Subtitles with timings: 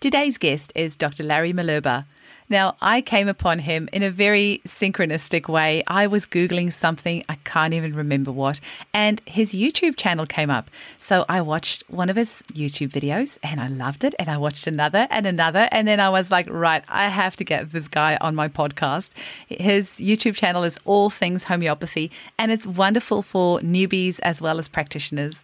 [0.00, 1.24] Today's guest is Dr.
[1.24, 2.04] Larry Malerba.
[2.48, 5.82] Now, I came upon him in a very synchronistic way.
[5.88, 8.60] I was Googling something, I can't even remember what,
[8.94, 10.70] and his YouTube channel came up.
[10.98, 14.14] So I watched one of his YouTube videos and I loved it.
[14.20, 15.68] And I watched another and another.
[15.72, 19.10] And then I was like, right, I have to get this guy on my podcast.
[19.48, 24.68] His YouTube channel is All Things Homeopathy, and it's wonderful for newbies as well as
[24.68, 25.42] practitioners.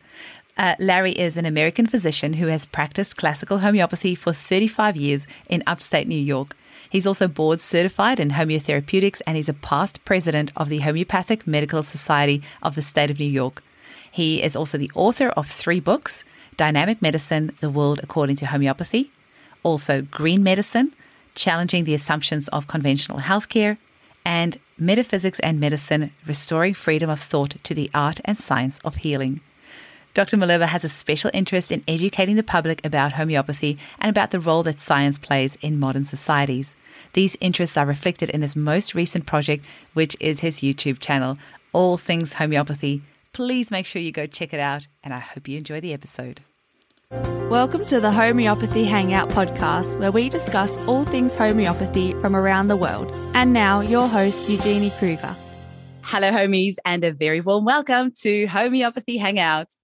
[0.57, 5.65] Uh, Larry is an American physician who has practiced classical homeopathy for 35 years in
[5.67, 6.57] upstate New York.
[6.89, 11.83] He's also board certified in homeotherapeutics and he's a past president of the Homeopathic Medical
[11.83, 13.65] Society of the state of New York.
[14.09, 16.25] He is also the author of three books
[16.57, 19.11] Dynamic Medicine, The World According to Homeopathy,
[19.65, 20.95] also Green Medicine,
[21.35, 23.77] Challenging the Assumptions of Conventional Healthcare,
[24.25, 29.41] and Metaphysics and Medicine Restoring Freedom of Thought to the Art and Science of Healing.
[30.15, 30.37] Dr.
[30.37, 34.63] Malerba has a special interest in educating the public about homeopathy and about the role
[34.63, 36.77] that science plays in modern societies.
[37.15, 41.37] These interests are reflected in his most recent project, which is his YouTube channel,
[41.73, 43.03] All Things Homeopathy.
[43.33, 46.43] Please make sure you go check it out, and I hope you enjoy the episode.
[47.51, 52.77] Welcome to the Homeopathy Hangout podcast, where we discuss all things homeopathy from around the
[52.77, 53.13] world.
[53.35, 55.35] And now, your host, Eugenie Kruger.
[56.03, 59.75] Hello, homies, and a very warm welcome to Homeopathy Hangout.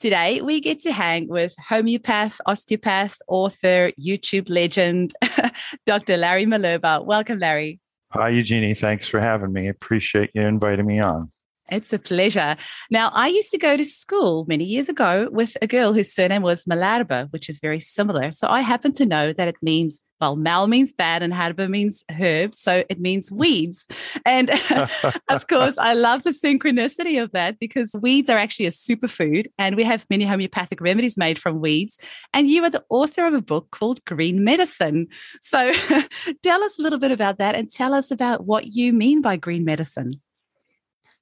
[0.00, 5.12] Today, we get to hang with homeopath, osteopath, author, YouTube legend,
[5.86, 6.16] Dr.
[6.16, 7.04] Larry Malerba.
[7.04, 7.80] Welcome, Larry.
[8.12, 8.72] Hi, Eugenie.
[8.72, 9.68] Thanks for having me.
[9.68, 11.28] Appreciate you inviting me on.
[11.70, 12.56] It's a pleasure.
[12.90, 16.42] Now, I used to go to school many years ago with a girl whose surname
[16.42, 18.32] was Malerba, which is very similar.
[18.32, 22.04] So I happen to know that it means, well, mal means bad and herba means
[22.10, 22.58] herbs.
[22.58, 23.86] So it means weeds.
[24.26, 24.50] And
[25.28, 29.76] of course, I love the synchronicity of that because weeds are actually a superfood and
[29.76, 31.98] we have many homeopathic remedies made from weeds.
[32.34, 35.06] And you are the author of a book called Green Medicine.
[35.40, 35.72] So
[36.42, 39.36] tell us a little bit about that and tell us about what you mean by
[39.36, 40.14] green medicine.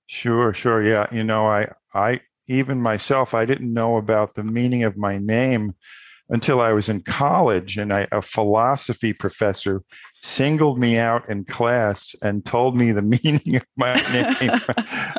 [0.09, 0.83] Sure, sure.
[0.83, 1.07] Yeah.
[1.13, 5.75] You know, I, I, even myself, I didn't know about the meaning of my name
[6.31, 7.77] until I was in college.
[7.77, 9.83] And I, a philosophy professor
[10.23, 14.61] singled me out in class and told me the meaning of my name.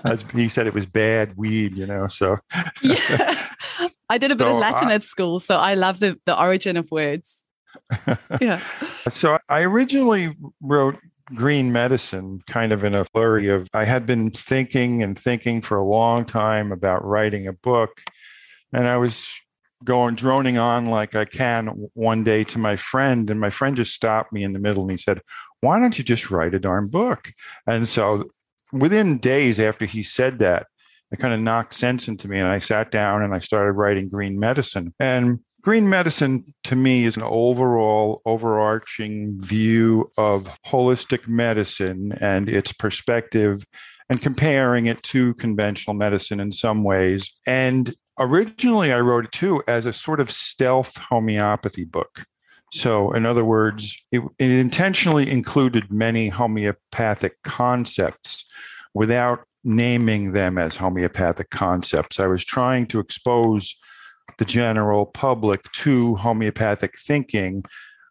[0.04, 2.08] As he said it was bad weed, you know.
[2.08, 2.38] So,
[2.82, 3.48] yeah.
[4.10, 5.40] I did a bit so of Latin I, at school.
[5.40, 7.46] So I love the, the origin of words.
[8.42, 8.58] yeah.
[9.10, 10.98] So I originally wrote
[11.36, 15.78] green medicine kind of in a flurry of I had been thinking and thinking for
[15.78, 18.02] a long time about writing a book.
[18.74, 19.32] And I was
[19.84, 23.94] going droning on like I can one day to my friend, and my friend just
[23.94, 25.22] stopped me in the middle and he said,
[25.62, 27.32] Why don't you just write a darn book?
[27.68, 28.30] And so
[28.72, 30.68] within days after he said that,
[31.12, 32.40] it kind of knocked sense into me.
[32.40, 34.94] And I sat down and I started writing green medicine.
[35.00, 42.72] And green medicine to me is an overall overarching view of holistic medicine and its
[42.72, 43.64] perspective
[44.10, 47.32] and comparing it to conventional medicine in some ways.
[47.46, 52.26] And originally i wrote it too as a sort of stealth homeopathy book.
[52.74, 58.46] So in other words it, it intentionally included many homeopathic concepts
[58.94, 62.20] without naming them as homeopathic concepts.
[62.20, 63.76] I was trying to expose
[64.38, 67.64] the general public to homeopathic thinking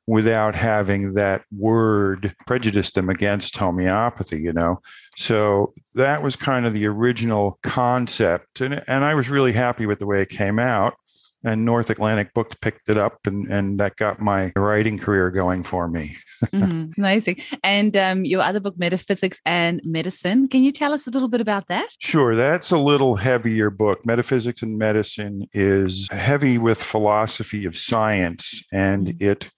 [0.06, 4.80] without having that word prejudice them against homeopathy you know?
[5.16, 9.98] So that was kind of the original concept and, and i was really happy with
[9.98, 10.94] the way it came out
[11.44, 15.62] and North Atlantic Books picked it up, and, and that got my writing career going
[15.62, 16.16] for me.
[16.46, 16.88] mm-hmm.
[17.00, 17.40] Amazing.
[17.62, 21.40] And um, your other book, Metaphysics and Medicine, can you tell us a little bit
[21.40, 21.88] about that?
[22.00, 22.34] Sure.
[22.34, 24.04] That's a little heavier book.
[24.04, 29.30] Metaphysics and Medicine is heavy with philosophy of science, and mm-hmm.
[29.30, 29.50] it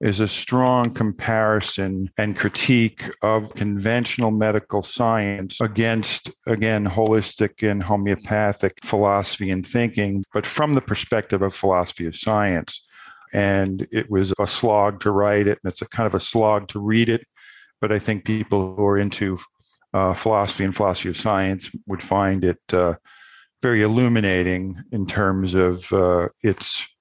[0.00, 8.78] is a strong comparison and critique of conventional medical science against, again, holistic and homeopathic
[8.84, 12.84] philosophy and thinking, but from the perspective of philosophy of science.
[13.32, 16.68] And it was a slog to write it, and it's a kind of a slog
[16.68, 17.26] to read it.
[17.80, 19.38] But I think people who are into
[19.92, 22.94] uh, philosophy and philosophy of science would find it uh,
[23.62, 26.93] very illuminating in terms of uh, its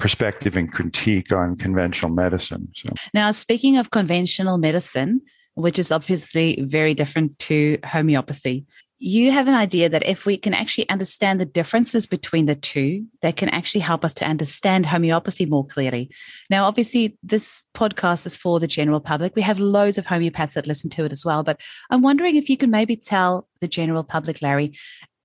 [0.00, 2.68] perspective and critique on conventional medicine.
[2.74, 2.90] So.
[3.14, 5.20] Now, speaking of conventional medicine,
[5.54, 8.66] which is obviously very different to homeopathy,
[9.02, 13.06] you have an idea that if we can actually understand the differences between the two,
[13.22, 16.10] that can actually help us to understand homeopathy more clearly.
[16.50, 19.34] Now, obviously, this podcast is for the general public.
[19.34, 21.42] We have loads of homeopaths that listen to it as well.
[21.42, 24.74] But I'm wondering if you can maybe tell the general public, Larry,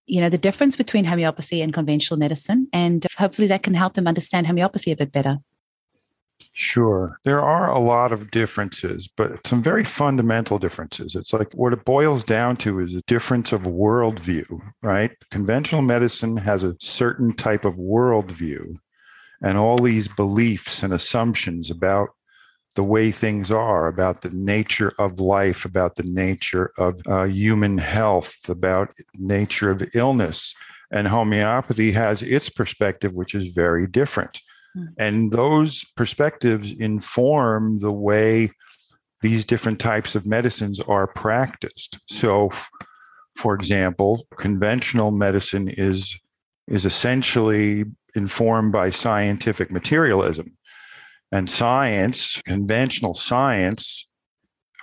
[0.05, 2.67] you know, the difference between homeopathy and conventional medicine.
[2.71, 5.39] And hopefully that can help them understand homeopathy a bit better.
[6.57, 7.19] Sure.
[7.23, 11.13] There are a lot of differences, but some very fundamental differences.
[11.13, 15.11] It's like what it boils down to is a difference of worldview, right?
[15.31, 18.77] Conventional medicine has a certain type of worldview
[19.41, 22.09] and all these beliefs and assumptions about
[22.75, 27.77] the way things are, about the nature of life, about the nature of uh, human
[27.77, 30.53] health, about nature of illness.
[30.91, 34.39] And homeopathy has its perspective, which is very different.
[34.73, 34.85] Hmm.
[34.97, 38.51] And those perspectives inform the way
[39.21, 41.99] these different types of medicines are practiced.
[42.07, 42.51] So,
[43.35, 46.19] for example, conventional medicine is
[46.67, 47.85] is essentially
[48.15, 50.57] informed by scientific materialism.
[51.35, 54.09] And science, conventional science,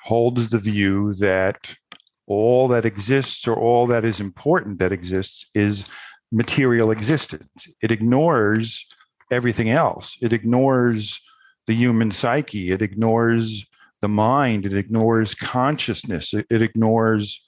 [0.04, 1.74] holds the view that
[2.26, 5.86] all that exists or all that is important that exists is
[6.30, 7.68] material existence.
[7.82, 8.86] It ignores
[9.30, 10.18] everything else.
[10.20, 11.22] It ignores
[11.66, 12.70] the human psyche.
[12.70, 13.66] It ignores
[14.02, 14.66] the mind.
[14.66, 16.34] It ignores consciousness.
[16.34, 17.42] It, it ignores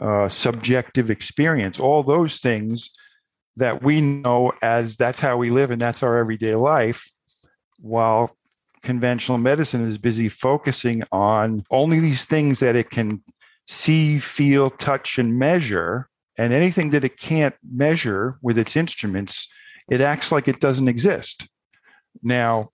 [0.00, 1.78] uh, subjective experience.
[1.78, 2.90] All those things
[3.58, 7.08] that we know as that's how we live and that's our everyday life,
[7.78, 8.36] while
[8.82, 13.22] conventional medicine is busy focusing on only these things that it can
[13.66, 16.08] see, feel, touch, and measure.
[16.38, 19.48] And anything that it can't measure with its instruments
[19.90, 21.48] it acts like it doesn't exist.
[22.22, 22.70] Now,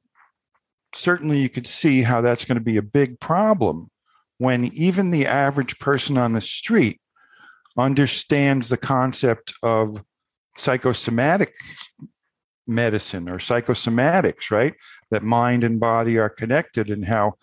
[0.95, 3.91] certainly you could see how that's going to be a big problem
[4.39, 7.01] when even the average person on the street
[7.79, 10.03] understands the concept of
[10.59, 11.55] psychosomatic
[12.67, 14.75] medicine or psychosomatics, right?
[15.11, 17.35] That mind and body are connected and how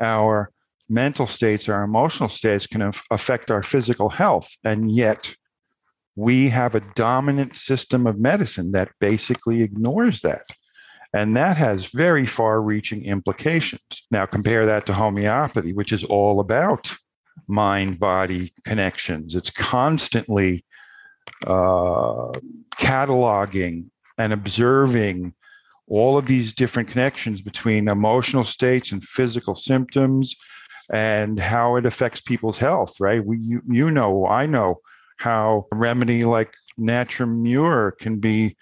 [0.00, 0.50] our
[0.88, 4.48] mental states, our emotional states can affect our physical health.
[4.64, 5.34] And yet,
[6.16, 10.46] we have a dominant system of medicine that basically ignores that.
[11.12, 13.82] And that has very far reaching implications.
[14.10, 16.94] Now, compare that to homeopathy, which is all about
[17.48, 19.34] mind body connections.
[19.34, 20.64] It's constantly
[21.46, 22.32] uh,
[22.76, 25.34] cataloging and observing
[25.90, 30.36] all of these different connections between emotional states and physical symptoms
[30.92, 33.24] and how it affects people's health, right?
[33.24, 34.80] We, you, you know, I know
[35.18, 38.56] how a remedy like Natrum Mur can be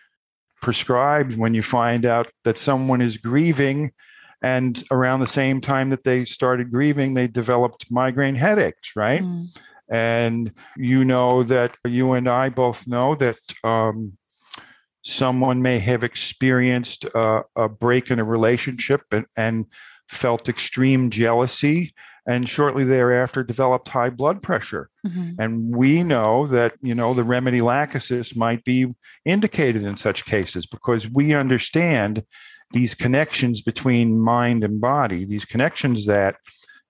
[0.60, 3.92] prescribed when you find out that someone is grieving
[4.42, 9.60] and around the same time that they started grieving they developed migraine headaches right mm.
[9.88, 14.17] and you know that you and i both know that um,
[15.02, 19.66] someone may have experienced uh, a break in a relationship and, and
[20.08, 21.94] felt extreme jealousy
[22.26, 24.90] and shortly thereafter developed high blood pressure.
[25.06, 25.40] Mm-hmm.
[25.40, 28.86] And we know that, you know, the remedy lachesis might be
[29.24, 32.22] indicated in such cases because we understand
[32.72, 36.36] these connections between mind and body, these connections that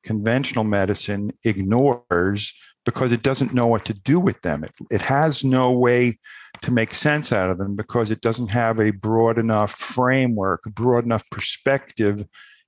[0.03, 2.53] conventional medicine ignores
[2.85, 4.65] because it doesn't know what to do with them.
[4.65, 6.19] It, it has no way
[6.63, 10.71] to make sense out of them because it doesn't have a broad enough framework, a
[10.71, 12.25] broad enough perspective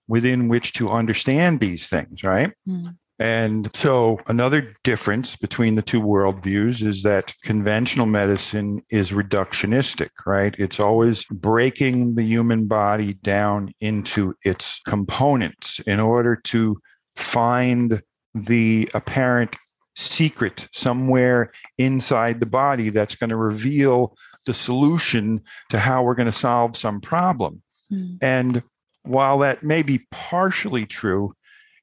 [0.09, 2.53] within which to understand these things, right?
[2.69, 2.97] Mm.
[3.21, 10.55] And so, another difference between the two worldviews is that conventional medicine is reductionistic, right?
[10.59, 16.81] It's always breaking the human body down into its components in order to
[17.17, 18.03] find
[18.35, 19.55] the apparent
[20.01, 24.17] secret somewhere inside the body that's going to reveal
[24.47, 27.63] the solution to how we're going to solve some problem.
[27.93, 28.19] Mm.
[28.23, 28.63] And
[29.03, 31.35] while that may be partially true,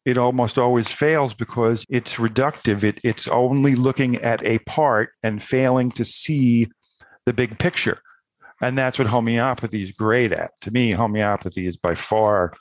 [0.05, 2.83] it almost always fails because it's reductive.
[2.83, 6.67] It, it's only looking at a part and failing to see
[7.25, 7.99] the big picture.
[8.61, 10.51] And that's what homeopathy is great at.
[10.61, 12.53] To me, homeopathy is by far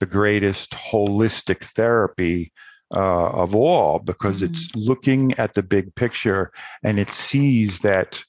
[0.00, 2.52] the greatest holistic therapy
[2.94, 4.52] uh, of all because mm-hmm.
[4.52, 8.22] it's looking at the big picture and it sees that,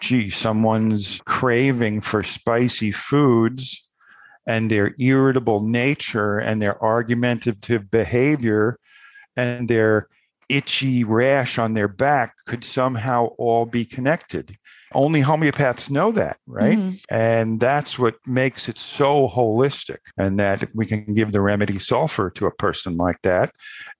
[0.00, 3.88] gee, someone's craving for spicy foods
[4.46, 8.78] and their irritable nature and their argumentative behavior
[9.36, 10.08] and their
[10.48, 14.56] itchy rash on their back could somehow all be connected.
[14.94, 16.78] Only homeopaths know that, right?
[16.78, 17.14] Mm-hmm.
[17.14, 22.30] And that's what makes it so holistic, and that we can give the remedy sulfur
[22.30, 23.52] to a person like that.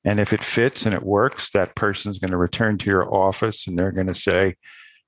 [0.05, 3.66] And if it fits and it works, that person's going to return to your office
[3.66, 4.55] and they're going to say,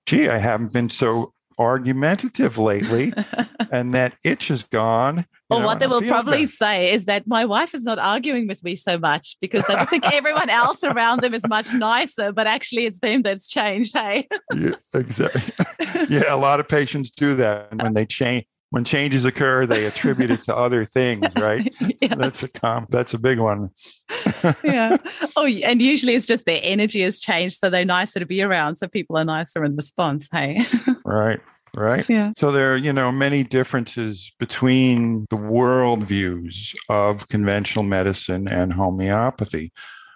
[0.07, 3.13] gee, I haven't been so argumentative lately
[3.71, 5.27] and that itch is gone.
[5.51, 6.47] Or what they will probably better.
[6.47, 10.05] say is that my wife is not arguing with me so much because they think
[10.13, 13.97] everyone else around them is much nicer, but actually it's them that's changed.
[13.97, 14.29] Hey.
[14.55, 15.43] yeah, exactly.
[16.11, 17.69] yeah, a lot of patients do that.
[17.71, 21.75] And when they change when changes occur, they attribute it to other things, right?
[22.01, 22.15] yeah.
[22.15, 22.91] That's a comp.
[22.91, 23.71] That's a big one.
[24.63, 24.99] yeah.
[25.37, 28.77] Oh, and usually it's just their energy has changed, so they're nicer to be around.
[28.77, 30.29] So people are nicer in response.
[30.31, 30.61] Hey.
[31.05, 31.41] right.
[31.79, 32.09] Right.
[32.09, 32.33] Yeah.
[32.37, 39.73] So there are, you know, many differences between the worldviews of conventional medicine and homeopathy.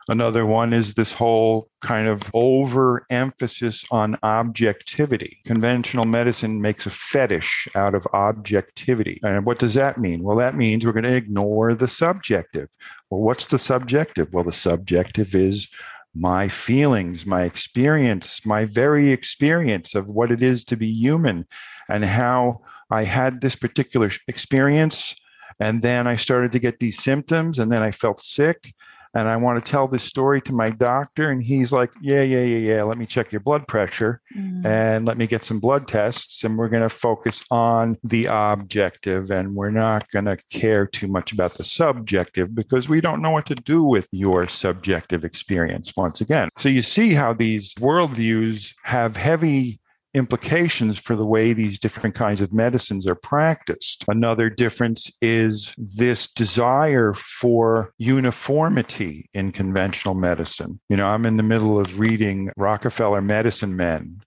[0.09, 5.39] Another one is this whole kind of overemphasis on objectivity.
[5.45, 9.21] Conventional medicine makes a fetish out of objectivity.
[9.23, 10.25] And what does that mean?
[10.25, 12.69] Well, that means we're going to ignore the subjective.
[13.11, 14.33] Well, what's the subjective?
[14.33, 15.71] Well, the subjective is
[16.15, 21.47] my feelings, my experience, my very experience of what it is to be human
[21.89, 25.15] and how I had this particular experience.
[25.61, 28.75] And then I started to get these symptoms, and then I felt sick
[29.15, 31.31] and I want to tell this story to my doctor.
[31.31, 32.83] And he's like, Yeah, yeah, yeah, yeah.
[32.83, 34.65] Let me check your blood pressure mm.
[34.65, 36.45] and let me get some blood tests.
[36.45, 41.09] And we're going to focus on the objective and we're not going to care too
[41.09, 45.93] much about the subjective because we don't know what to do with your subjective experience
[45.97, 46.49] once again.
[46.57, 49.81] So you see how these worldviews have heavy
[50.15, 54.05] implications for the way these different kinds of medicines are practiced.
[54.09, 60.81] Another difference is this desire for uniformity in conventional medicine.
[60.89, 64.23] You know, I'm in the middle of reading Rockefeller Medicine Men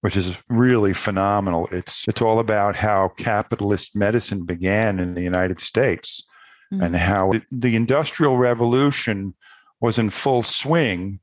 [0.00, 1.68] which is really phenomenal.
[1.72, 6.22] It's it's all about how capitalist medicine began in the United States
[6.72, 6.82] mm-hmm.
[6.82, 9.34] and how the industrial revolution
[9.80, 11.20] was in full swing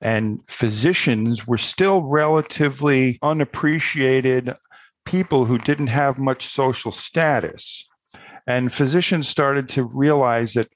[0.00, 4.52] and physicians were still relatively unappreciated
[5.04, 7.88] people who didn't have much social status.
[8.46, 10.68] And physicians started to realize that,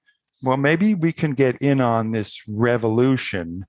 [0.42, 3.64] well, maybe we can get in on this revolution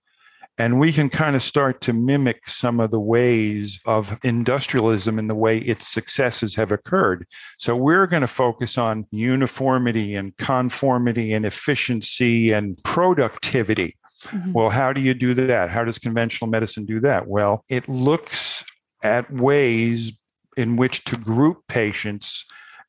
[0.57, 5.29] and we can kind of start to mimic some of the ways of industrialism and
[5.29, 7.25] the way its successes have occurred.
[7.57, 13.98] So we're going to focus on uniformity and conformity and efficiency and productivity.
[14.27, 14.53] Mm-hmm.
[14.53, 15.70] Well, how do you do that?
[15.70, 17.27] How does conventional medicine do that?
[17.27, 18.63] Well, it looks
[19.03, 20.18] at ways
[20.58, 22.46] in which to group patients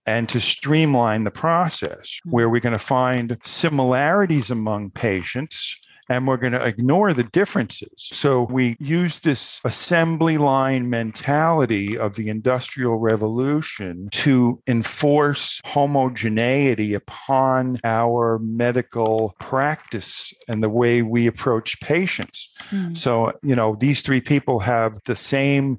[0.07, 2.31] and to streamline the process, mm-hmm.
[2.31, 7.91] where we're going to find similarities among patients and we're going to ignore the differences.
[7.97, 17.79] So we use this assembly line mentality of the Industrial Revolution to enforce homogeneity upon
[17.85, 22.57] our medical practice and the way we approach patients.
[22.71, 22.97] Mm.
[22.97, 25.79] So, you know, these three people have the same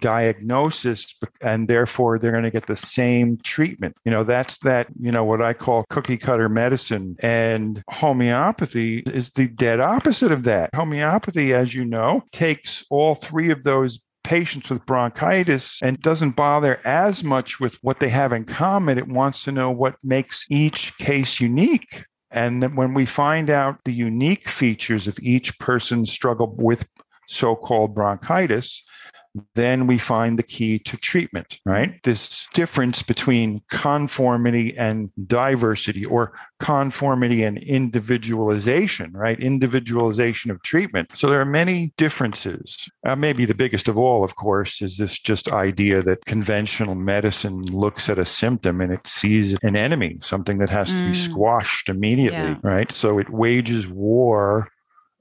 [0.00, 3.96] diagnosis and therefore they're going to get the same treatment.
[4.04, 7.16] You know, that's that, you know, what I call cookie cutter medicine.
[7.20, 10.70] And homeopathy is the dead opposite of that.
[10.74, 16.80] Homeopathy, as you know, takes all three of those patients with bronchitis and doesn't bother
[16.84, 18.98] as much with what they have in common.
[18.98, 22.04] It wants to know what makes each case unique.
[22.30, 26.88] And when we find out the unique features of each person's struggle with
[27.26, 28.82] so called bronchitis,
[29.54, 32.02] then we find the key to treatment, right?
[32.02, 39.38] This difference between conformity and diversity or conformity and individualization, right?
[39.40, 41.10] Individualization of treatment.
[41.14, 42.88] So there are many differences.
[43.06, 47.62] Uh, maybe the biggest of all, of course, is this just idea that conventional medicine
[47.62, 50.92] looks at a symptom and it sees an enemy, something that has mm.
[50.92, 51.30] to be mm.
[51.30, 52.58] squashed immediately, yeah.
[52.62, 52.92] right?
[52.92, 54.71] So it wages war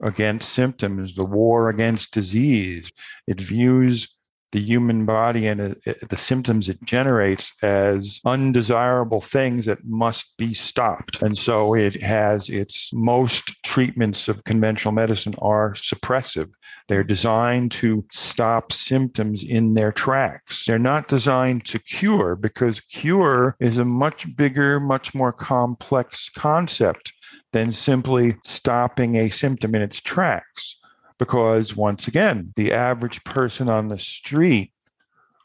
[0.02, 2.92] against symptoms, the war against disease.
[3.28, 4.16] It views
[4.52, 10.36] the human body and it, it, the symptoms it generates as undesirable things that must
[10.38, 11.22] be stopped.
[11.22, 16.50] And so it has its most treatments of conventional medicine are suppressive.
[16.90, 20.66] They're designed to stop symptoms in their tracks.
[20.66, 27.14] They're not designed to cure because cure is a much bigger, much more complex concept
[27.54, 30.80] than simply stopping a symptom in its tracks.
[31.18, 34.74] Because once again, the average person on the street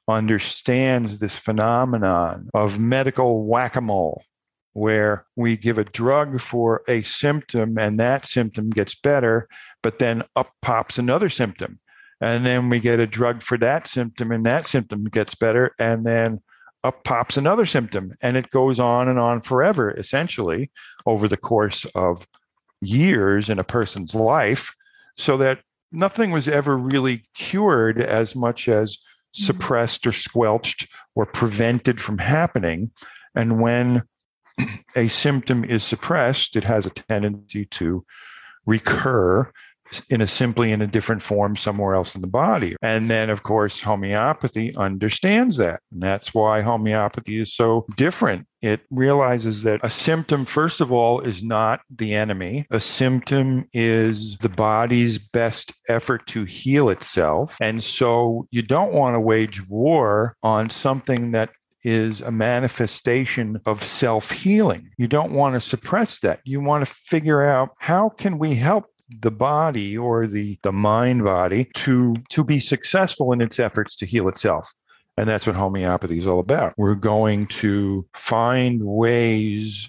[0.08, 4.22] understands this phenomenon of medical whack a mole,
[4.72, 9.48] where we give a drug for a symptom and that symptom gets better,
[9.82, 11.80] but then up pops another symptom.
[12.20, 15.72] And then we get a drug for that symptom and that symptom gets better.
[15.78, 16.40] And then
[16.84, 20.70] up pops another symptom and it goes on and on forever essentially
[21.04, 22.26] over the course of
[22.80, 24.74] years in a person's life
[25.16, 25.60] so that
[25.92, 29.44] nothing was ever really cured as much as mm-hmm.
[29.44, 32.90] suppressed or squelched or prevented from happening
[33.34, 34.02] and when
[34.96, 38.04] a symptom is suppressed it has a tendency to
[38.66, 39.50] recur
[40.10, 42.76] in a simply in a different form somewhere else in the body.
[42.82, 45.80] And then, of course, homeopathy understands that.
[45.92, 48.46] And that's why homeopathy is so different.
[48.62, 52.66] It realizes that a symptom, first of all, is not the enemy.
[52.70, 57.56] A symptom is the body's best effort to heal itself.
[57.60, 61.50] And so you don't want to wage war on something that
[61.84, 64.90] is a manifestation of self-healing.
[64.98, 66.40] You don't want to suppress that.
[66.44, 71.24] You want to figure out how can we help the body or the the mind
[71.24, 74.72] body to to be successful in its efforts to heal itself.
[75.16, 76.74] And that's what homeopathy is all about.
[76.76, 79.88] We're going to find ways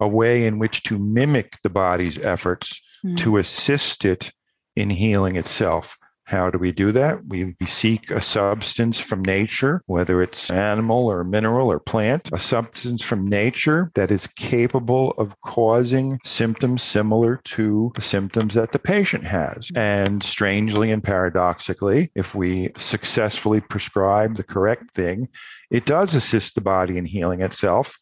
[0.00, 3.16] a way in which to mimic the body's efforts mm.
[3.18, 4.32] to assist it
[4.76, 5.97] in healing itself
[6.28, 7.26] how do we do that?
[7.26, 13.02] We seek a substance from nature, whether it's animal or mineral or plant, a substance
[13.02, 19.24] from nature that is capable of causing symptoms similar to the symptoms that the patient
[19.24, 19.70] has.
[19.74, 25.28] And strangely and paradoxically, if we successfully prescribe the correct thing,
[25.70, 27.96] it does assist the body in healing itself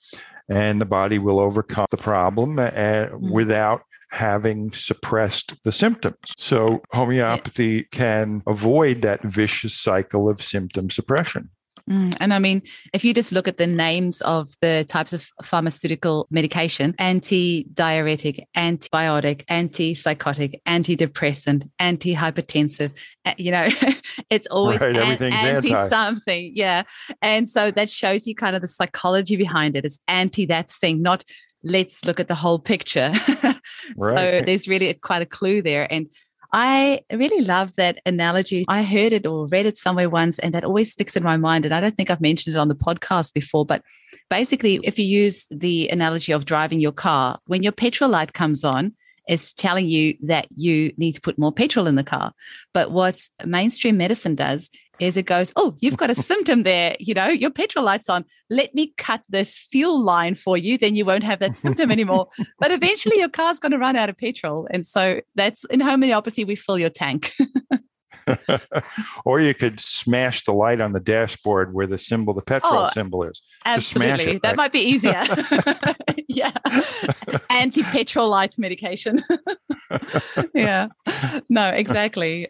[0.48, 3.30] and the body will overcome the problem uh, mm.
[3.30, 6.16] without having suppressed the symptoms.
[6.38, 11.50] So homeopathy can avoid that vicious cycle of symptom suppression.
[11.88, 15.30] Mm, and I mean, if you just look at the names of the types of
[15.44, 22.92] pharmaceutical medication anti-diuretic, antibiotic, antipsychotic, antidepressant, antihypertensive,
[23.36, 23.68] you know,
[24.30, 26.52] it's always right, an, anti anti something.
[26.56, 26.82] Yeah.
[27.22, 29.84] And so that shows you kind of the psychology behind it.
[29.84, 31.22] It's anti that thing, not
[31.62, 33.12] let's look at the whole picture.
[33.98, 34.40] right.
[34.40, 35.90] So there's really quite a clue there.
[35.92, 36.08] And
[36.52, 38.64] I really love that analogy.
[38.68, 41.64] I heard it or read it somewhere once, and that always sticks in my mind.
[41.64, 43.82] And I don't think I've mentioned it on the podcast before, but
[44.30, 48.64] basically, if you use the analogy of driving your car, when your petrol light comes
[48.64, 48.94] on,
[49.28, 52.32] is telling you that you need to put more petrol in the car.
[52.72, 56.96] But what mainstream medicine does is it goes, Oh, you've got a symptom there.
[56.98, 58.24] You know, your petrol light's on.
[58.50, 60.78] Let me cut this fuel line for you.
[60.78, 62.28] Then you won't have that symptom anymore.
[62.58, 64.66] but eventually your car's going to run out of petrol.
[64.70, 67.32] And so that's in homeopathy, we fill your tank.
[69.24, 72.88] or you could smash the light on the dashboard where the symbol, the petrol oh,
[72.88, 73.42] symbol is.
[73.64, 74.36] Absolutely.
[74.36, 75.24] It, that might be easier.
[76.28, 76.52] yeah.
[77.50, 79.22] Anti petrol light medication.
[80.54, 80.88] yeah.
[81.48, 82.48] No, exactly.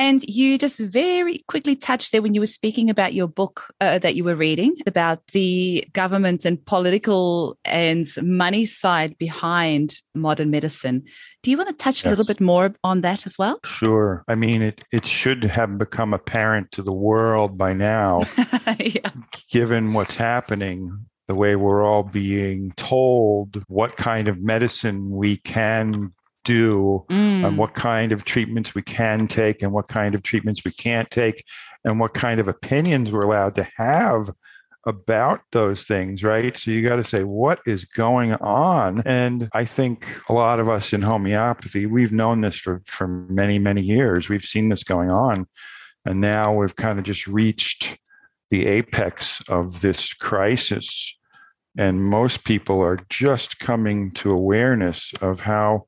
[0.00, 3.98] And you just very quickly touched there when you were speaking about your book uh,
[3.98, 11.02] that you were reading about the government and political and money side behind modern medicine.
[11.42, 12.06] Do you want to touch yes.
[12.06, 13.60] a little bit more on that as well?
[13.66, 14.24] Sure.
[14.26, 18.22] I mean, it, it should have become apparent to the world by now,
[18.78, 19.10] yeah.
[19.50, 20.96] given what's happening
[21.28, 27.46] the way we're all being told what kind of medicine we can do mm.
[27.46, 31.10] and what kind of treatments we can take and what kind of treatments we can't
[31.10, 31.44] take
[31.84, 34.30] and what kind of opinions we're allowed to have
[34.86, 36.56] about those things, right?
[36.56, 39.02] So you got to say, what is going on?
[39.04, 43.58] And I think a lot of us in homeopathy, we've known this for, for many,
[43.58, 44.28] many years.
[44.28, 45.46] We've seen this going on.
[46.06, 47.98] And now we've kind of just reached
[48.48, 51.18] the apex of this crisis.
[51.76, 55.86] And most people are just coming to awareness of how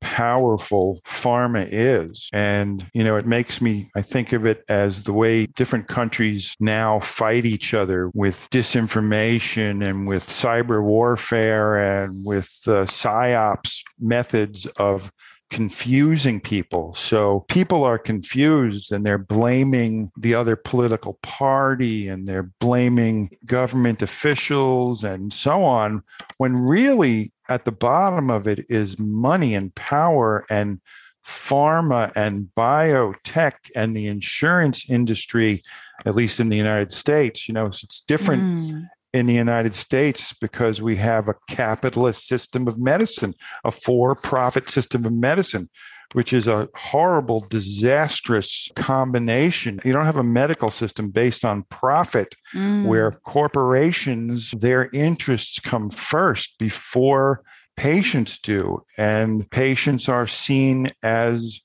[0.00, 2.28] powerful pharma is.
[2.32, 6.54] And, you know, it makes me, I think of it as the way different countries
[6.60, 14.66] now fight each other with disinformation and with cyber warfare and with uh, psyops methods
[14.76, 15.10] of
[15.50, 16.92] confusing people.
[16.92, 24.02] So people are confused and they're blaming the other political party and they're blaming government
[24.02, 26.02] officials and so on,
[26.36, 30.80] when really at the bottom of it is money and power and
[31.24, 35.62] pharma and biotech and the insurance industry,
[36.06, 37.48] at least in the United States.
[37.48, 38.88] You know, it's different mm.
[39.12, 43.34] in the United States because we have a capitalist system of medicine,
[43.64, 45.68] a for profit system of medicine.
[46.14, 49.78] Which is a horrible, disastrous combination.
[49.84, 52.86] You don't have a medical system based on profit mm.
[52.86, 57.42] where corporations, their interests come first before
[57.76, 58.82] patients do.
[58.96, 61.60] And patients are seen as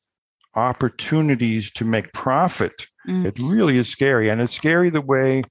[0.56, 2.88] opportunities to make profit.
[3.08, 3.26] Mm.
[3.26, 4.30] It really is scary.
[4.30, 5.44] And it's scary the way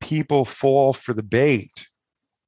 [0.00, 1.86] people fall for the bait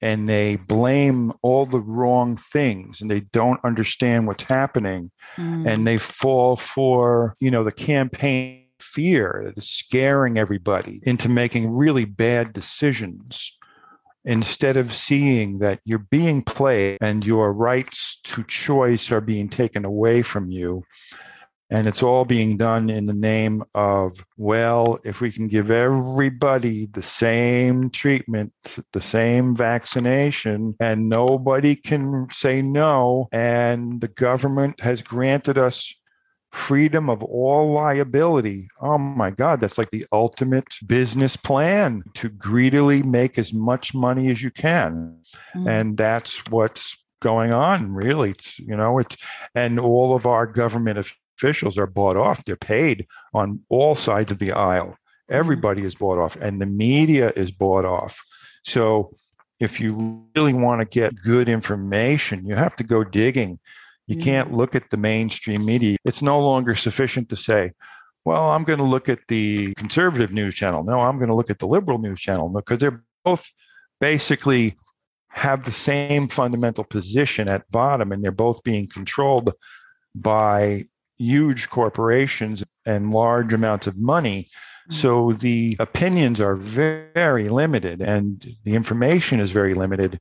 [0.04, 5.66] and they blame all the wrong things and they don't understand what's happening mm.
[5.66, 11.74] and they fall for you know the campaign fear that is scaring everybody into making
[11.74, 13.56] really bad decisions
[14.26, 19.84] instead of seeing that you're being played and your rights to choice are being taken
[19.84, 20.82] away from you.
[21.70, 26.87] And it's all being done in the name of, well, if we can give everybody
[26.87, 28.53] the same treatment,
[28.92, 35.94] the same vaccination, and nobody can say no, and the government has granted us
[36.53, 38.68] freedom of all liability.
[38.81, 44.31] Oh my God, that's like the ultimate business plan to greedily make as much money
[44.31, 45.18] as you can.
[45.57, 45.68] Mm.
[45.68, 48.31] And that's what's going on, really.
[48.31, 49.16] It's, you know, it's,
[49.55, 50.98] and all of our government
[51.38, 52.44] officials are bought off.
[52.44, 54.97] They're paid on all sides of the aisle.
[55.31, 55.35] Mm.
[55.37, 58.23] Everybody is bought off, and the media is bought off.
[58.62, 59.12] So
[59.61, 63.59] if you really want to get good information, you have to go digging
[64.07, 64.23] you mm.
[64.23, 65.97] can't look at the mainstream media.
[66.05, 67.73] It's no longer sufficient to say,
[68.25, 70.83] well, I'm going to look at the conservative news channel.
[70.83, 73.49] No, I'm going to look at the liberal news channel because they're both
[74.01, 74.77] basically
[75.29, 79.53] have the same fundamental position at bottom and they're both being controlled
[80.14, 80.87] by
[81.18, 84.48] huge corporations and large amounts of money.
[84.90, 84.94] Mm.
[84.94, 90.20] So the opinions are very limited and the information is very limited.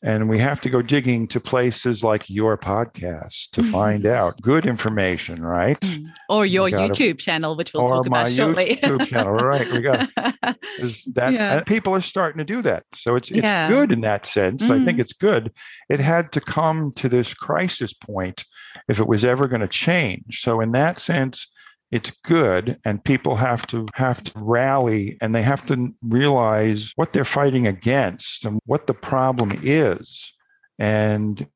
[0.00, 3.72] And we have to go digging to places like your podcast to mm-hmm.
[3.72, 5.78] find out good information, right?
[5.80, 6.12] Mm.
[6.28, 8.76] Or your gotta, YouTube channel, which we'll talk about shortly.
[8.76, 9.68] YouTube channel, right?
[9.72, 11.32] We got that.
[11.32, 11.64] Yeah.
[11.64, 13.68] people are starting to do that, so it's it's yeah.
[13.68, 14.68] good in that sense.
[14.68, 14.80] Mm.
[14.80, 15.00] I think mm.
[15.00, 15.52] it's good.
[15.88, 18.44] It had to come to this crisis point
[18.88, 20.40] if it was ever going to change.
[20.40, 21.50] So in that sense,
[21.90, 27.12] it's good and people have to have to rally and they have to realize what
[27.12, 30.34] they're fighting against and what the problem is
[30.78, 31.46] and you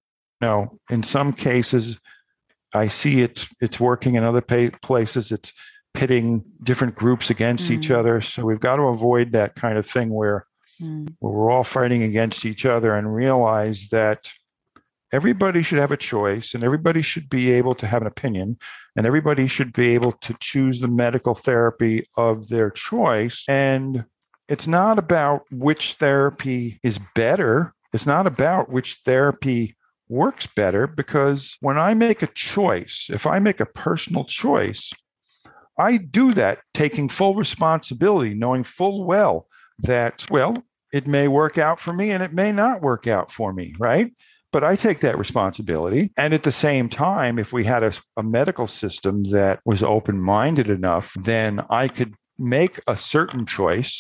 [0.41, 2.01] know in some cases
[2.73, 5.53] i see it it's working in other places it's
[5.95, 7.75] pitting different groups against mm.
[7.75, 10.47] each other so we've got to avoid that kind of thing where,
[10.81, 11.07] mm.
[11.19, 14.33] where we're all fighting against each other and realize that
[15.13, 18.59] everybody should have a choice and everybody should be able to have an opinion
[18.97, 23.45] and everybody should be able to choose the medical therapy of their choice.
[23.49, 24.05] And
[24.49, 27.75] it's not about which therapy is better.
[27.93, 29.77] It's not about which therapy
[30.09, 34.93] works better because when I make a choice, if I make a personal choice,
[35.79, 39.47] I do that taking full responsibility, knowing full well
[39.81, 40.57] that, well,
[40.93, 44.13] it may work out for me and it may not work out for me, right?
[44.53, 46.13] But I take that responsibility.
[46.17, 50.21] And at the same time, if we had a, a medical system that was open
[50.21, 53.99] minded enough, then I could make a certain choice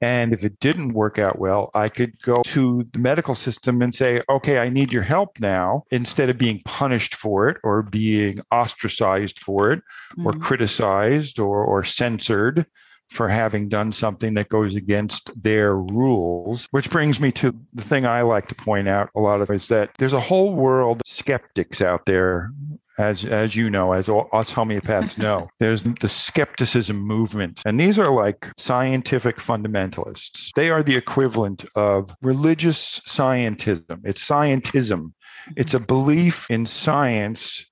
[0.00, 3.94] and if it didn't work out well, I could go to the medical system and
[3.94, 8.40] say, okay, I need your help now, instead of being punished for it or being
[8.52, 9.80] ostracized for it
[10.12, 10.26] mm-hmm.
[10.26, 12.66] or criticized or, or censored
[13.10, 16.68] for having done something that goes against their rules.
[16.70, 19.68] Which brings me to the thing I like to point out a lot of is
[19.68, 22.52] that there's a whole world of skeptics out there.
[22.98, 27.62] As, as you know, as all, us homeopaths know, there's the skepticism movement.
[27.64, 30.50] And these are like scientific fundamentalists.
[30.56, 34.00] They are the equivalent of religious scientism.
[34.04, 35.12] It's scientism.
[35.56, 37.64] It's a belief in science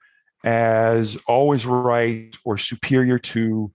[0.44, 3.72] as always right or superior to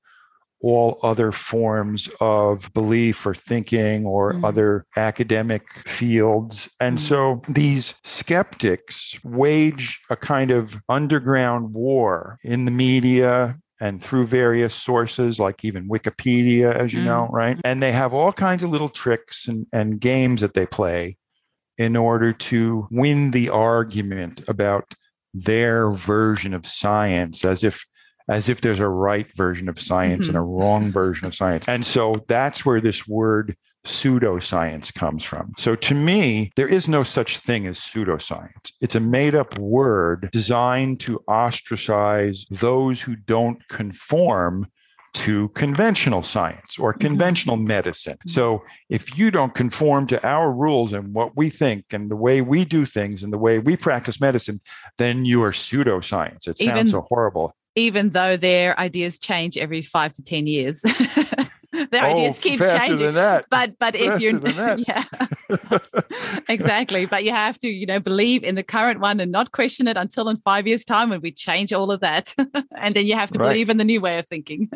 [0.64, 4.46] all other forms of belief or thinking or mm.
[4.46, 6.70] other academic fields.
[6.80, 7.02] And mm.
[7.02, 14.76] so these skeptics wage a kind of underground war in the media and through various
[14.76, 17.06] sources like even Wikipedia, as you mm.
[17.06, 17.58] know, right?
[17.64, 21.18] And they have all kinds of little tricks and, and games that they play
[21.78, 24.94] in order to win the argument about
[25.34, 27.86] their version of science as if
[28.30, 30.36] as if there's a right version of science mm-hmm.
[30.36, 30.62] and a mm-hmm.
[30.62, 31.66] wrong version of science.
[31.68, 33.56] And so that's where this word
[33.86, 35.54] pseudoscience comes from.
[35.58, 38.72] So to me, there is no such thing as pseudoscience.
[38.80, 44.68] It's a made up word designed to ostracize those who don't conform
[45.14, 47.02] to conventional science or mm-hmm.
[47.02, 47.68] conventional mm-hmm.
[47.68, 48.18] medicine.
[48.28, 52.42] So if you don't conform to our rules and what we think and the way
[52.42, 54.62] we do things and the way we practice medicine,
[54.98, 56.48] then you are pseudoscience.
[56.48, 60.82] It Even- sounds so horrible even though their ideas change every five to 10 years.
[61.72, 63.14] their oh, ideas keep changing.
[63.14, 64.40] But but faster if you're
[64.78, 65.04] yeah,
[66.50, 67.06] exactly.
[67.06, 69.98] But you have to, you know, believe in the current one and not question it
[69.98, 72.34] until in five years' time when we change all of that.
[72.78, 73.50] and then you have to right.
[73.50, 74.70] believe in the new way of thinking.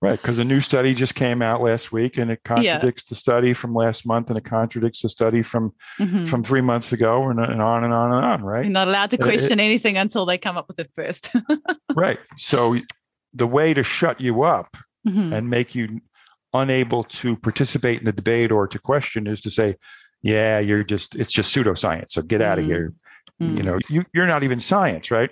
[0.00, 3.08] Right, because a new study just came out last week, and it contradicts yeah.
[3.08, 6.24] the study from last month, and it contradicts the study from mm-hmm.
[6.24, 8.42] from three months ago, and, and, on and on and on.
[8.44, 11.34] Right, You're not allowed to question it, anything until they come up with it first.
[11.96, 12.20] right.
[12.36, 12.76] So
[13.32, 15.32] the way to shut you up mm-hmm.
[15.32, 16.00] and make you
[16.54, 19.74] unable to participate in the debate or to question is to say,
[20.22, 22.10] yeah, you're just, it's just pseudoscience.
[22.10, 22.44] So get mm.
[22.44, 22.92] out of here.
[23.40, 25.30] You know, you, you're not even science, right?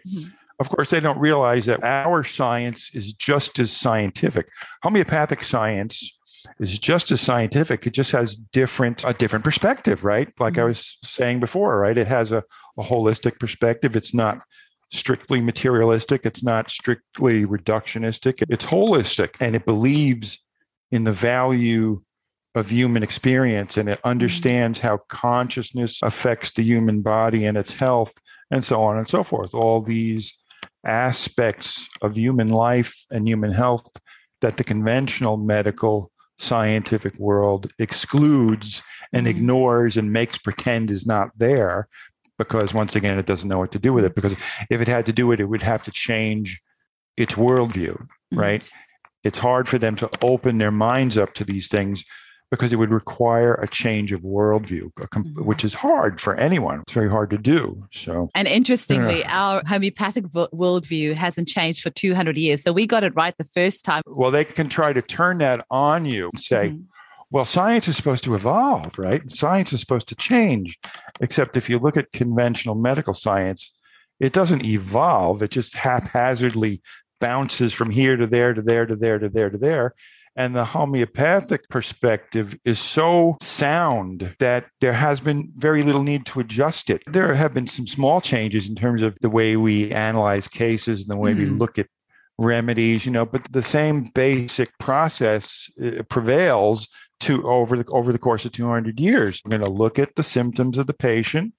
[0.59, 4.49] Of course, they don't realize that our science is just as scientific.
[4.83, 6.19] Homeopathic science
[6.61, 7.87] is just as scientific.
[7.87, 10.29] It just has different a different perspective, right?
[10.39, 10.63] Like mm-hmm.
[10.63, 11.97] I was saying before, right?
[11.97, 12.43] It has a,
[12.79, 13.97] a holistic perspective.
[13.97, 14.43] It's not
[14.93, 16.25] strictly materialistic.
[16.25, 18.43] It's not strictly reductionistic.
[18.49, 20.43] It's holistic, and it believes
[20.91, 22.01] in the value
[22.55, 24.09] of human experience, and it mm-hmm.
[24.09, 28.15] understands how consciousness affects the human body and its health,
[28.51, 29.55] and so on and so forth.
[29.55, 30.39] All these
[30.87, 33.91] aspects of human life and human health
[34.41, 39.37] that the conventional medical scientific world excludes and mm-hmm.
[39.37, 41.89] ignores and makes pretend is not there
[42.39, 44.35] because once again it doesn't know what to do with it because
[44.71, 46.61] if it had to do it it would have to change
[47.17, 48.39] its worldview mm-hmm.
[48.39, 48.65] right
[49.25, 52.05] it's hard for them to open their minds up to these things
[52.51, 55.45] because it would require a change of worldview, mm-hmm.
[55.45, 56.81] which is hard for anyone.
[56.83, 57.85] It's very hard to do.
[57.93, 62.63] So, and interestingly, our homeopathic worldview hasn't changed for 200 years.
[62.63, 64.03] So we got it right the first time.
[64.07, 66.83] Well, they can try to turn that on you and say, mm-hmm.
[67.31, 69.29] well, science is supposed to evolve, right?
[69.31, 70.79] Science is supposed to change.
[71.21, 73.73] Except if you look at conventional medical science,
[74.21, 76.81] it doesn't evolve, it just haphazardly
[77.21, 79.95] bounces from here to there to there to there to there to there
[80.37, 86.41] and the homeopathic perspective is so sound that there has been very little need to
[86.41, 87.03] adjust it.
[87.07, 91.11] There have been some small changes in terms of the way we analyze cases and
[91.11, 91.39] the way mm.
[91.39, 91.59] we hmm.
[91.59, 91.89] look at
[92.39, 96.89] remedies, you know, but the same basic process uh, prevails
[97.21, 99.41] to over the over the course of 200 years.
[99.45, 101.55] We're going to look at the symptoms of the patient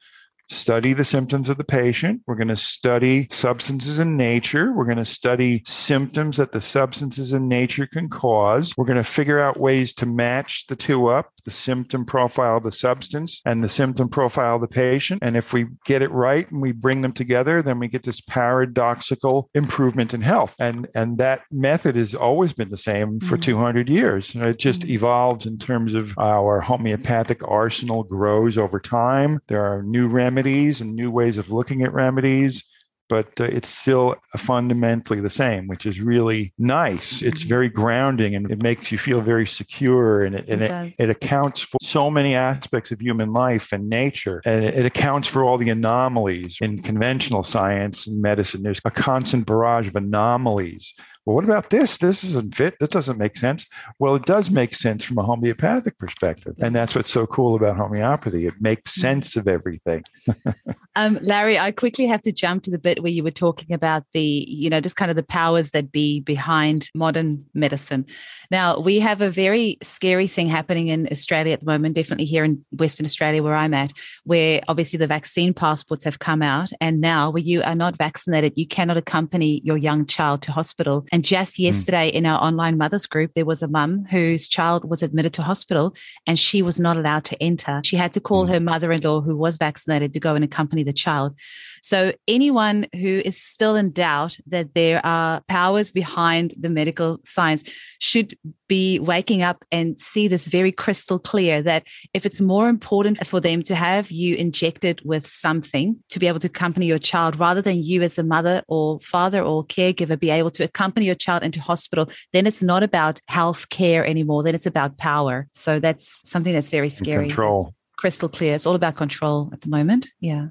[0.49, 2.21] study the symptoms of the patient.
[2.25, 4.73] We're going to study substances in nature.
[4.73, 8.73] We're going to study symptoms that the substances in nature can cause.
[8.77, 12.63] We're going to figure out ways to match the two up the symptom profile of
[12.63, 15.23] the substance and the symptom profile of the patient.
[15.23, 18.19] And if we get it right and we bring them together, then we get this
[18.19, 20.57] paradoxical improvement in health.
[20.59, 23.43] And, and that method has always been the same for mm-hmm.
[23.43, 24.35] 200 years.
[24.35, 24.91] It just mm-hmm.
[24.91, 29.39] evolves in terms of our homeopathic arsenal grows over time.
[29.47, 32.63] There are new remedies and new ways of looking at remedies
[33.09, 37.21] but uh, it's still fundamentally the same, which is really nice.
[37.21, 37.49] It's mm-hmm.
[37.49, 41.09] very grounding and it makes you feel very secure and it, and it, it, it
[41.09, 44.41] accounts for so many aspects of human life and nature.
[44.45, 48.63] And it, it accounts for all the anomalies in conventional science and medicine.
[48.63, 50.93] There's a constant barrage of anomalies
[51.27, 51.97] well, what about this?
[51.97, 52.79] This doesn't fit.
[52.79, 53.65] That doesn't make sense.
[53.99, 56.55] Well, it does make sense from a homeopathic perspective.
[56.59, 58.47] And that's what's so cool about homeopathy.
[58.47, 59.01] It makes mm.
[59.01, 60.05] sense of everything.
[60.95, 64.05] um, Larry, I quickly have to jump to the bit where you were talking about
[64.13, 68.05] the, you know, just kind of the powers that be behind modern medicine.
[68.49, 72.45] Now, we have a very scary thing happening in Australia at the moment, definitely here
[72.45, 73.91] in Western Australia, where I'm at,
[74.23, 76.69] where obviously the vaccine passports have come out.
[76.79, 81.05] And now, where you are not vaccinated, you cannot accompany your young child to hospital.
[81.11, 81.65] And just mm.
[81.65, 85.41] yesterday in our online mothers group, there was a mum whose child was admitted to
[85.41, 87.81] hospital and she was not allowed to enter.
[87.83, 88.49] She had to call mm.
[88.49, 91.37] her mother in law, who was vaccinated, to go and accompany the child.
[91.87, 97.63] So, anyone who is still in doubt that there are powers behind the medical science
[97.99, 103.25] should be waking up and see this very crystal clear that if it's more important
[103.25, 107.39] for them to have you injected with something to be able to accompany your child
[107.39, 111.15] rather than you as a mother or father or caregiver be able to accompany your
[111.15, 114.43] child into hospital, then it's not about health care anymore.
[114.43, 115.47] Then it's about power.
[115.53, 117.27] So that's something that's very scary.
[117.27, 117.73] Control.
[117.97, 118.55] crystal clear.
[118.55, 120.09] It's all about control at the moment.
[120.19, 120.47] Yeah.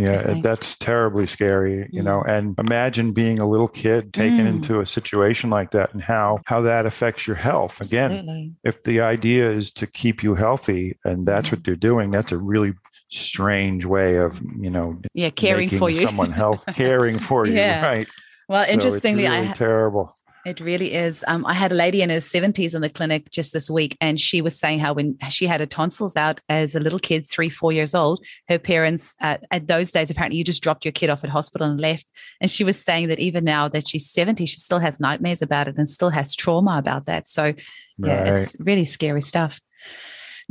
[0.00, 2.22] Yeah, that's terribly scary, you know.
[2.26, 2.38] Mm.
[2.38, 4.48] And imagine being a little kid taken mm.
[4.48, 7.80] into a situation like that and how how that affects your health.
[7.80, 8.54] Again, Absolutely.
[8.64, 11.52] if the idea is to keep you healthy and that's mm.
[11.52, 12.72] what they're doing, that's a really
[13.08, 15.96] strange way of, you know, yeah, caring for you.
[15.96, 17.80] Someone health caring for yeah.
[17.80, 18.08] you, right?
[18.48, 20.16] Well, interestingly, so really I terrible.
[20.46, 21.22] It really is.
[21.28, 24.18] Um, I had a lady in her 70s in the clinic just this week, and
[24.18, 27.50] she was saying how when she had her tonsils out as a little kid, three,
[27.50, 31.10] four years old, her parents uh, at those days, apparently, you just dropped your kid
[31.10, 32.10] off at hospital and left.
[32.40, 35.68] And she was saying that even now that she's 70, she still has nightmares about
[35.68, 37.28] it and still has trauma about that.
[37.28, 37.52] So,
[37.98, 38.32] yeah, right.
[38.32, 39.60] it's really scary stuff.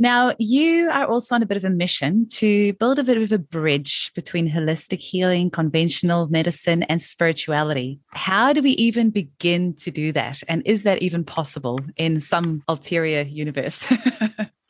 [0.00, 3.30] Now, you are also on a bit of a mission to build a bit of
[3.32, 8.00] a bridge between holistic healing, conventional medicine, and spirituality.
[8.12, 10.42] How do we even begin to do that?
[10.48, 13.86] And is that even possible in some ulterior universe?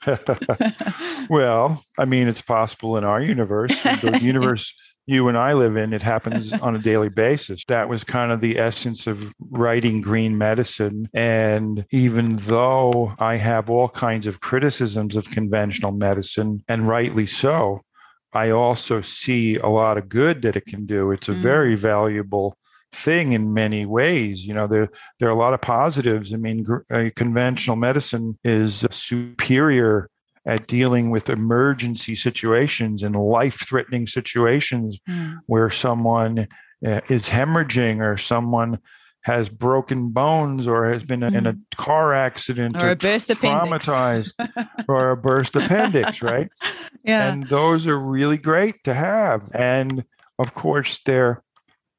[1.30, 4.74] well, I mean, it's possible in our universe, the universe
[5.10, 7.64] you and I live in, it happens on a daily basis.
[7.66, 11.08] That was kind of the essence of writing green medicine.
[11.12, 17.80] And even though I have all kinds of criticisms of conventional medicine, and rightly so,
[18.32, 21.10] I also see a lot of good that it can do.
[21.10, 21.38] It's a mm.
[21.38, 22.56] very valuable
[22.92, 24.46] thing in many ways.
[24.46, 26.32] You know, there there are a lot of positives.
[26.32, 30.08] I mean, uh, conventional medicine is superior
[30.46, 35.38] at dealing with emergency situations and life-threatening situations mm.
[35.46, 36.48] where someone
[36.86, 38.78] uh, is hemorrhaging or someone
[39.22, 41.34] has broken bones or has been mm.
[41.34, 41.60] in a mm.
[41.76, 44.32] car accident or, or a burst traumatized
[44.88, 46.48] or a burst appendix, right?
[47.04, 47.30] Yeah.
[47.30, 49.50] And those are really great to have.
[49.54, 50.04] And
[50.38, 51.42] of course, they're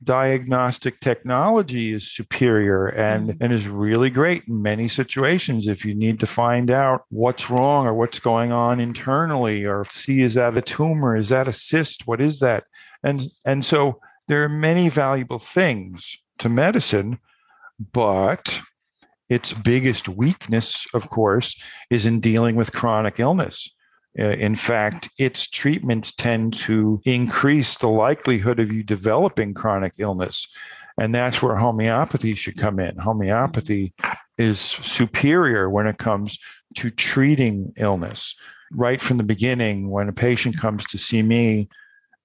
[0.04, 3.44] diagnostic technology is superior and, mm-hmm.
[3.44, 5.68] and is really great in many situations.
[5.68, 10.22] If you need to find out what's wrong or what's going on internally or see
[10.22, 11.16] is that a tumor?
[11.16, 12.08] Is that a cyst?
[12.08, 12.64] What is that?
[13.04, 17.20] And and so there are many valuable things to medicine
[17.94, 18.62] but
[19.30, 23.70] its biggest weakness of course is in dealing with chronic illness
[24.20, 30.48] Uh, in fact, its treatments tend to increase the likelihood of you developing chronic illness.
[31.00, 32.98] And that's where homeopathy should come in.
[32.98, 33.94] Homeopathy
[34.38, 36.38] is superior when it comes
[36.76, 38.36] to treating illness.
[38.74, 41.70] Right from the beginning, when a patient comes to see me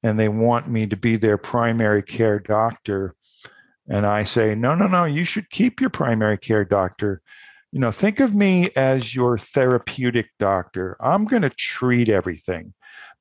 [0.03, 3.15] and they want me to be their primary care doctor,
[3.89, 7.23] and I say, no, no, no, you should keep your primary care doctor
[7.77, 10.97] you know, think of me as your therapeutic doctor.
[10.99, 12.73] I'm going to treat everything.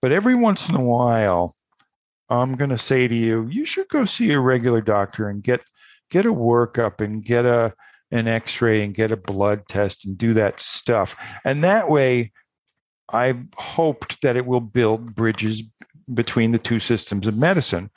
[0.01, 1.57] But every once in a while,
[2.29, 5.59] I'm going to say to you, you should go see a regular doctor and get
[6.09, 7.73] get a workup and get a
[8.11, 11.17] an x-ray and get a blood test and do that stuff.
[11.43, 12.31] And that way
[13.09, 15.69] I've hoped that it will build bridges
[16.13, 17.91] between the two systems of medicine.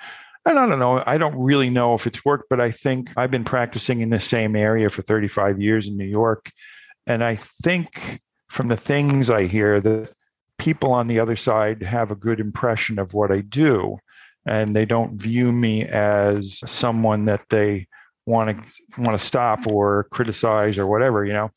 [0.48, 1.02] And I don't know.
[1.06, 4.18] I don't really know if it's worked, but I think I've been practicing in the
[4.18, 6.50] same area for 35 years in New York.
[7.06, 10.10] And I think from the things I hear that
[10.56, 13.98] people on the other side have a good impression of what I do.
[14.46, 17.86] And they don't view me as someone that they
[18.24, 21.50] want to want to stop or criticize or whatever, you know.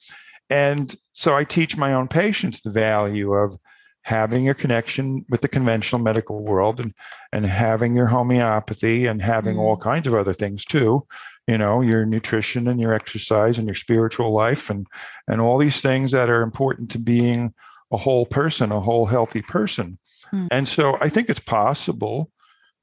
[0.50, 3.56] And so I teach my own patients the value of
[4.04, 6.94] having a connection with the conventional medical world and
[7.32, 9.60] and having your homeopathy and having mm.
[9.60, 11.06] all kinds of other things too
[11.48, 14.88] you know your nutrition and your exercise and your spiritual life and
[15.28, 17.54] and all these things that are important to being
[17.92, 20.00] a whole person a whole healthy person
[20.34, 20.48] mm.
[20.52, 22.32] and so i think it's possible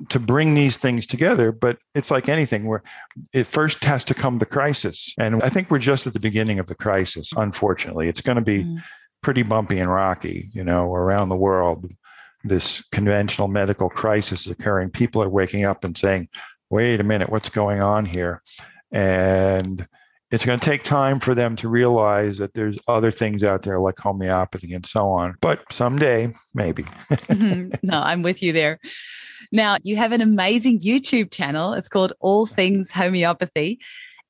[0.09, 2.85] to bring these things together but it's like anything where
[3.35, 6.61] it first has to come the crisis and i think we're just at the beginning
[6.61, 8.81] of the crisis unfortunately it's going to be mm
[9.29, 11.93] pretty bumpy and rocky, you know, around the world.
[12.45, 14.88] This conventional medical crisis is occurring.
[14.88, 16.31] People are waking up and saying,
[16.71, 18.43] wait a minute, what's going on here?
[18.91, 19.87] And
[20.31, 23.79] it's going to take time for them to realize that there's other things out there
[23.79, 25.35] like homeopathy and so on.
[25.43, 26.85] But someday, maybe.
[27.29, 27.87] Mm-hmm.
[27.87, 28.81] no, I'm with you there.
[29.53, 31.75] Now, you have an amazing YouTube channel.
[31.75, 33.79] It's called All Things Homeopathy.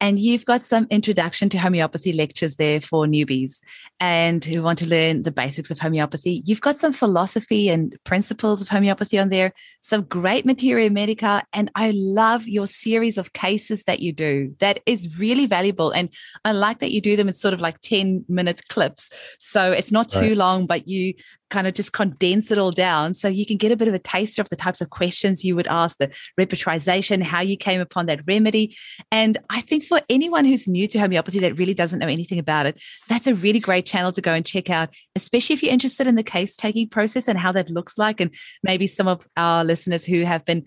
[0.00, 3.61] And you've got some introduction to homeopathy lectures there for newbies
[4.00, 6.42] and who want to learn the basics of homeopathy.
[6.44, 11.42] You've got some philosophy and principles of homeopathy on there, some great materia medica.
[11.52, 14.54] And I love your series of cases that you do.
[14.61, 15.90] That is really valuable.
[15.90, 16.11] And
[16.44, 19.11] I like that you do them in sort of like 10 minute clips.
[19.38, 20.37] So it's not too right.
[20.37, 21.14] long, but you
[21.50, 23.98] kind of just condense it all down so you can get a bit of a
[23.98, 28.06] taster of the types of questions you would ask, the repertorization, how you came upon
[28.06, 28.76] that remedy.
[29.11, 32.66] And I think for anyone who's new to homeopathy that really doesn't know anything about
[32.66, 36.07] it, that's a really great channel to go and check out, especially if you're interested
[36.07, 38.20] in the case taking process and how that looks like.
[38.20, 40.64] And maybe some of our listeners who have been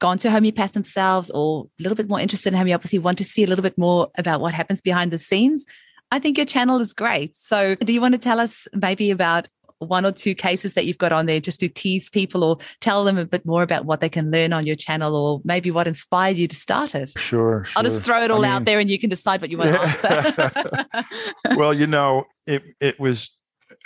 [0.00, 3.44] gone to homeopath themselves or a little bit more interested in homeopathy want to see
[3.44, 5.64] a little bit more about what happens behind the scenes.
[6.10, 7.34] I think your channel is great.
[7.34, 9.48] So, do you want to tell us maybe about
[9.84, 13.04] one or two cases that you've got on there just to tease people or tell
[13.04, 15.86] them a bit more about what they can learn on your channel or maybe what
[15.86, 17.10] inspired you to start it?
[17.16, 17.64] Sure.
[17.64, 17.72] sure.
[17.76, 19.70] I'll just throw it all I out there and you can decide what you want
[19.70, 21.06] to answer.
[21.56, 23.30] well, you know, it, it was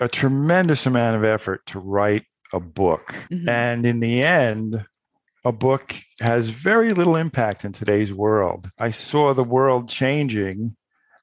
[0.00, 3.14] a tremendous amount of effort to write a book.
[3.30, 3.48] Mm-hmm.
[3.48, 4.84] And in the end,
[5.44, 8.70] a book has very little impact in today's world.
[8.78, 10.76] I saw the world changing,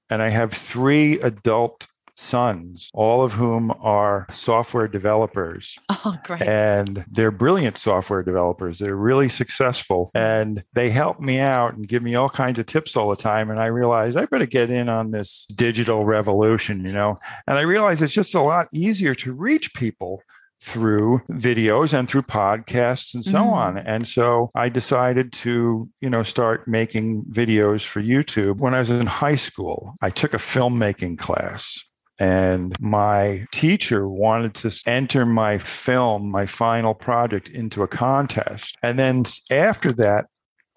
[0.10, 5.78] and I have three adult sons, all of whom are software developers.
[5.90, 6.44] Oh, great.
[6.44, 8.78] And they're brilliant software developers.
[8.78, 12.96] They're really successful and they help me out and give me all kinds of tips
[12.96, 13.50] all the time.
[13.50, 17.18] And I realize I better get in on this digital revolution, you know.
[17.48, 20.22] And I realize it's just a lot easier to reach people
[20.62, 23.52] through videos and through podcasts and so mm.
[23.52, 23.78] on.
[23.78, 28.58] And so I decided to, you know, start making videos for YouTube.
[28.58, 31.84] When I was in high school, I took a filmmaking class.
[32.20, 38.78] And my teacher wanted to enter my film, my final project, into a contest.
[38.82, 40.26] And then after that,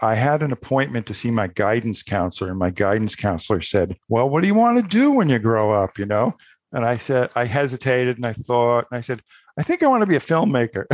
[0.00, 4.28] I had an appointment to see my guidance counselor, and my guidance counselor said, Well,
[4.28, 5.98] what do you want to do when you grow up?
[5.98, 6.36] You know?
[6.72, 9.22] And I said, I hesitated and I thought, and I said,
[9.58, 10.84] I think I want to be a filmmaker.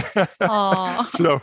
[1.11, 1.41] so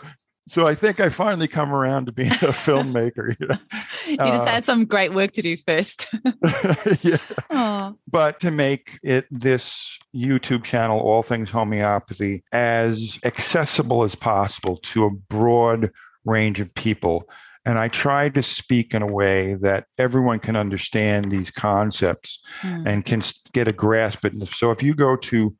[0.51, 3.33] so I think I finally come around to being a filmmaker.
[3.39, 3.57] You, know?
[4.05, 6.07] you just uh, had some great work to do first.
[6.13, 7.17] yeah.
[7.49, 7.95] Aww.
[8.05, 15.05] But to make it this YouTube channel, All Things Homeopathy, as accessible as possible to
[15.05, 15.89] a broad
[16.25, 17.29] range of people.
[17.65, 22.85] And I try to speak in a way that everyone can understand these concepts mm.
[22.85, 23.23] and can
[23.53, 24.47] get a grasp of it.
[24.49, 25.55] So if you go to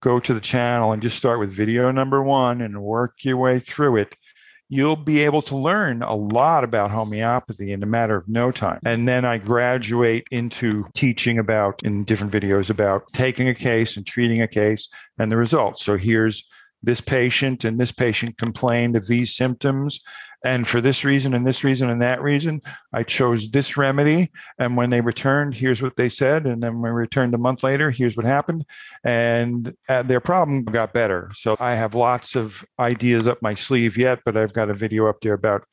[0.00, 3.58] go to the channel and just start with video number one and work your way
[3.58, 4.14] through it,
[4.68, 8.80] you'll be able to learn a lot about homeopathy in a matter of no time.
[8.84, 14.06] And then I graduate into teaching about in different videos about taking a case and
[14.06, 14.88] treating a case
[15.18, 15.82] and the results.
[15.84, 16.46] So here's
[16.82, 20.00] this patient and this patient complained of these symptoms
[20.44, 22.60] and for this reason and this reason and that reason
[22.92, 24.30] i chose this remedy.
[24.58, 26.46] And when they returned here's what they said.
[26.46, 28.64] And then when we returned a month later here's what happened.
[29.04, 31.30] And uh, their problem got better.
[31.34, 35.06] So i have lots of ideas up my sleeve yet but i've got a video
[35.06, 35.64] up there about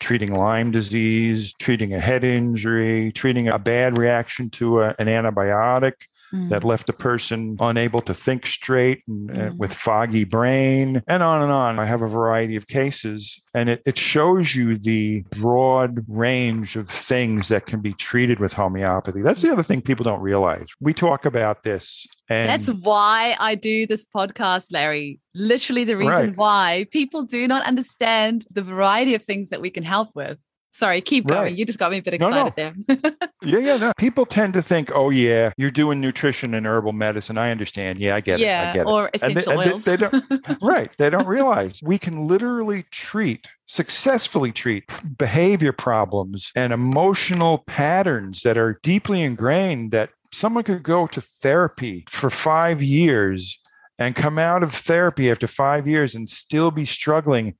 [0.00, 5.94] treating Lyme disease, treating a head injury, treating a bad reaction to a, an antibiotic,
[6.34, 6.48] mm.
[6.48, 9.56] that left a person unable to think straight and uh, mm.
[9.56, 11.78] with foggy brain and on and on.
[11.78, 16.88] I have a variety of cases and it, it shows you the broad range of
[16.88, 19.22] things that can be treated with homeopathy.
[19.22, 20.66] That's the other thing people don't realize.
[20.80, 25.20] We talk about this and that's why I do this podcast, Larry.
[25.34, 26.36] Literally, the reason right.
[26.36, 30.38] why people do not understand the variety of things that we can help with.
[30.74, 31.40] Sorry, keep going.
[31.40, 31.54] Right.
[31.56, 32.52] You just got me a bit excited no, no.
[32.56, 33.12] there.
[33.44, 33.76] yeah, yeah.
[33.76, 33.92] No.
[33.96, 37.38] People tend to think, oh, yeah, you're doing nutrition and herbal medicine.
[37.38, 38.00] I understand.
[38.00, 38.70] Yeah, I get yeah, it.
[38.70, 39.14] I get or it.
[39.14, 39.84] essential and they, oils.
[39.84, 40.90] They, they don't, right.
[40.98, 48.58] They don't realize we can literally treat, successfully treat behavior problems and emotional patterns that
[48.58, 53.60] are deeply ingrained that someone could go to therapy for five years
[54.00, 57.54] and come out of therapy after five years and still be struggling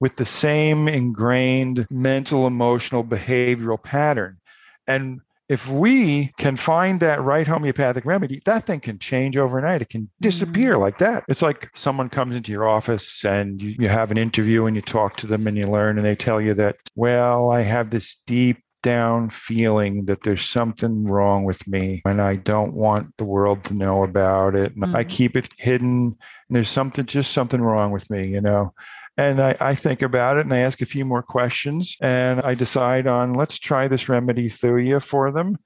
[0.00, 4.38] with the same ingrained mental, emotional, behavioral pattern.
[4.86, 9.82] And if we can find that right homeopathic remedy, that thing can change overnight.
[9.82, 10.82] It can disappear mm-hmm.
[10.82, 11.24] like that.
[11.28, 14.82] It's like someone comes into your office and you, you have an interview and you
[14.82, 18.22] talk to them and you learn, and they tell you that, well, I have this
[18.26, 23.62] deep down feeling that there's something wrong with me and I don't want the world
[23.64, 24.74] to know about it.
[24.74, 24.96] Mm-hmm.
[24.96, 26.16] I keep it hidden.
[26.48, 28.72] And there's something, just something wrong with me, you know.
[29.16, 32.54] And I, I, think about it and I ask a few more questions and I
[32.54, 35.58] decide on let's try this remedy Thuya for them.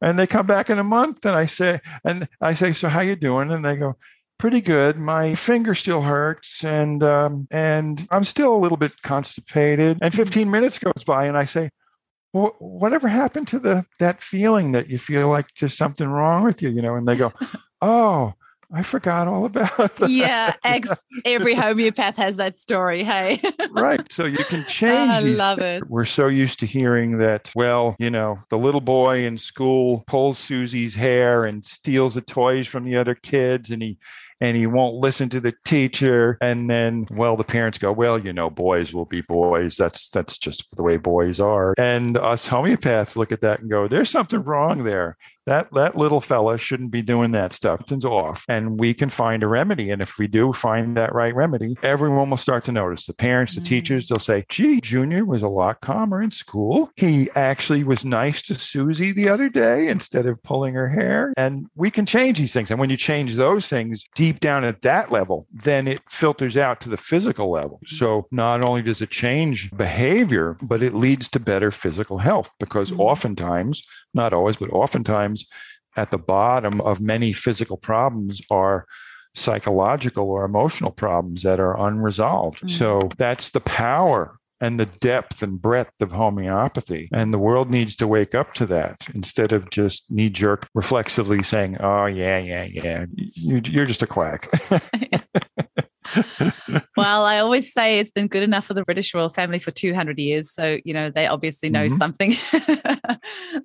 [0.00, 3.00] And they come back in a month and I say, and I say, so how
[3.00, 3.50] you doing?
[3.50, 3.96] And they go,
[4.38, 4.96] pretty good.
[4.96, 9.98] My finger still hurts and um, and I'm still a little bit constipated.
[10.02, 11.70] And 15 minutes goes by and I say,
[12.32, 16.62] well, whatever happened to the that feeling that you feel like there's something wrong with
[16.62, 16.96] you, you know?
[16.96, 17.32] And they go,
[17.80, 18.34] oh,
[18.74, 20.08] I forgot all about that.
[20.08, 23.04] Yeah, ex every homeopath has that story.
[23.04, 24.10] Hey, right.
[24.10, 25.10] So you can change.
[25.10, 25.88] I love it.
[25.88, 27.52] We're so used to hearing that.
[27.54, 32.66] Well, you know, the little boy in school pulls Susie's hair and steals the toys
[32.66, 33.98] from the other kids, and he
[34.42, 38.32] and he won't listen to the teacher and then well the parents go well you
[38.32, 43.16] know boys will be boys that's that's just the way boys are and us homeopaths
[43.16, 45.16] look at that and go there's something wrong there
[45.46, 47.80] that that little fella shouldn't be doing that stuff.
[47.80, 49.90] Something's off, and we can find a remedy.
[49.90, 53.06] And if we do find that right remedy, everyone will start to notice.
[53.06, 53.66] The parents, the mm.
[53.66, 56.90] teachers, they'll say, "Gee, Junior was a lot calmer in school.
[56.96, 61.66] He actually was nice to Susie the other day instead of pulling her hair." And
[61.76, 62.70] we can change these things.
[62.70, 66.80] And when you change those things deep down at that level, then it filters out
[66.82, 67.80] to the physical level.
[67.86, 67.96] Mm.
[67.96, 72.92] So not only does it change behavior, but it leads to better physical health because
[72.92, 73.00] mm.
[73.00, 73.84] oftentimes,
[74.14, 75.31] not always, but oftentimes
[75.96, 78.86] at the bottom of many physical problems are
[79.34, 82.58] psychological or emotional problems that are unresolved.
[82.58, 82.68] Mm-hmm.
[82.68, 87.08] So that's the power and the depth and breadth of homeopathy.
[87.12, 91.42] And the world needs to wake up to that instead of just knee jerk reflexively
[91.42, 94.48] saying, oh, yeah, yeah, yeah, you're just a quack.
[96.96, 100.18] well, I always say it's been good enough for the British royal family for 200
[100.18, 100.52] years.
[100.52, 101.96] So, you know, they obviously know mm-hmm.
[101.96, 102.30] something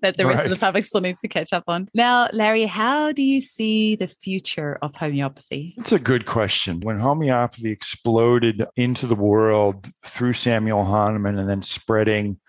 [0.01, 0.45] that the rest right.
[0.45, 1.89] of the public still needs to catch up on.
[1.93, 5.75] Now, Larry, how do you see the future of homeopathy?
[5.77, 6.79] It's a good question.
[6.81, 12.39] When homeopathy exploded into the world through Samuel Hahnemann and then spreading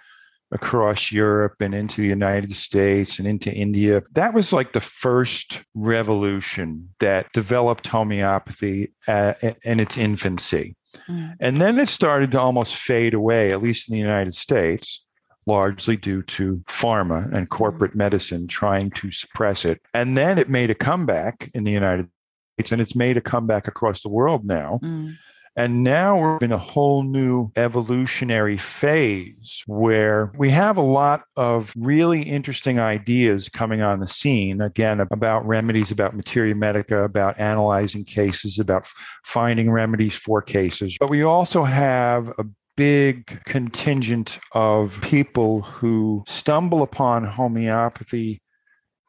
[0.51, 4.03] across Europe and into the United States and into India.
[4.13, 10.75] That was like the first revolution that developed homeopathy in its infancy.
[11.09, 11.35] Mm.
[11.39, 15.05] And then it started to almost fade away, at least in the United States,
[15.47, 17.97] largely due to pharma and corporate mm.
[17.97, 19.81] medicine trying to suppress it.
[19.93, 22.09] And then it made a comeback in the United
[22.55, 24.81] States, and it's made a comeback across the world now.
[24.83, 25.17] Mm.
[25.59, 31.73] And now we're in a whole new evolutionary phase where we have a lot of
[31.77, 34.61] really interesting ideas coming on the scene.
[34.61, 38.87] Again, about remedies, about materia medica, about analyzing cases, about
[39.25, 40.97] finding remedies for cases.
[41.01, 42.45] But we also have a
[42.77, 48.41] big contingent of people who stumble upon homeopathy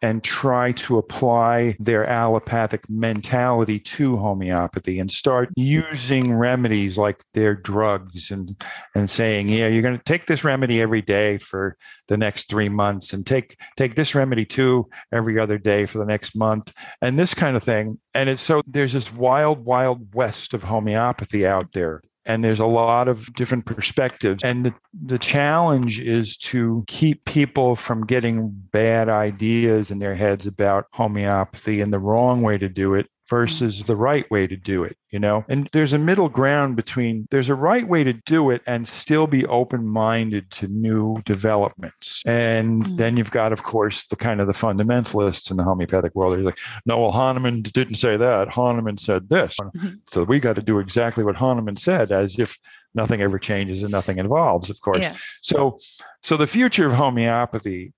[0.01, 7.55] and try to apply their allopathic mentality to homeopathy and start using remedies like their
[7.55, 8.61] drugs and
[8.95, 11.75] and saying yeah you're going to take this remedy every day for
[12.07, 16.05] the next 3 months and take take this remedy too every other day for the
[16.05, 17.99] next month and this kind of thing.
[18.13, 22.65] And it's so there's this wild wild west of homeopathy out there and there's a
[22.65, 24.43] lot of different perspectives.
[24.43, 30.45] And the, the challenge is to keep people from getting bad ideas in their heads
[30.45, 34.83] about homeopathy and the wrong way to do it versus the right way to do
[34.83, 35.45] it, you know?
[35.47, 39.27] And there's a middle ground between there's a right way to do it and still
[39.27, 42.23] be open minded to new developments.
[42.25, 42.95] And mm-hmm.
[42.95, 46.33] then you've got, of course, the kind of the fundamentalists in the homeopathic world.
[46.33, 48.47] They're like, no, well, Hahnemann didn't say that.
[48.49, 49.57] Hahnemann said this.
[49.59, 49.95] Mm-hmm.
[50.09, 52.57] So we got to do exactly what Hahnemann said, as if
[52.95, 54.99] nothing ever changes and nothing evolves, of course.
[54.99, 55.15] Yeah.
[55.41, 55.77] So
[56.21, 57.93] so the future of homeopathy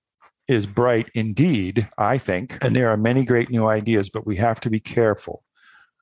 [0.48, 2.58] is bright indeed, I think.
[2.62, 5.42] And there are many great new ideas, but we have to be careful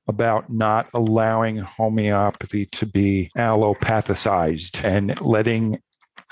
[0.09, 5.78] about not allowing homeopathy to be allopathicized and letting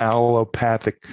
[0.00, 1.06] allopathic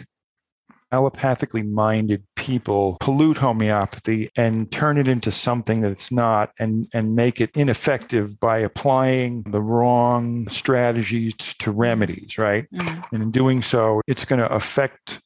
[0.93, 7.15] allopathically minded people pollute homeopathy and turn it into something that it's not and, and
[7.15, 12.65] make it ineffective by applying the wrong strategies to remedies, right?
[12.71, 13.05] Mm.
[13.11, 15.21] And in doing so, it's going to affect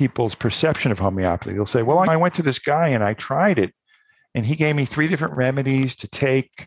[0.00, 1.52] people's perception of homeopathy.
[1.52, 3.74] They'll say, Well, I went to this guy and I tried it,
[4.34, 6.66] and he gave me three different remedies to take,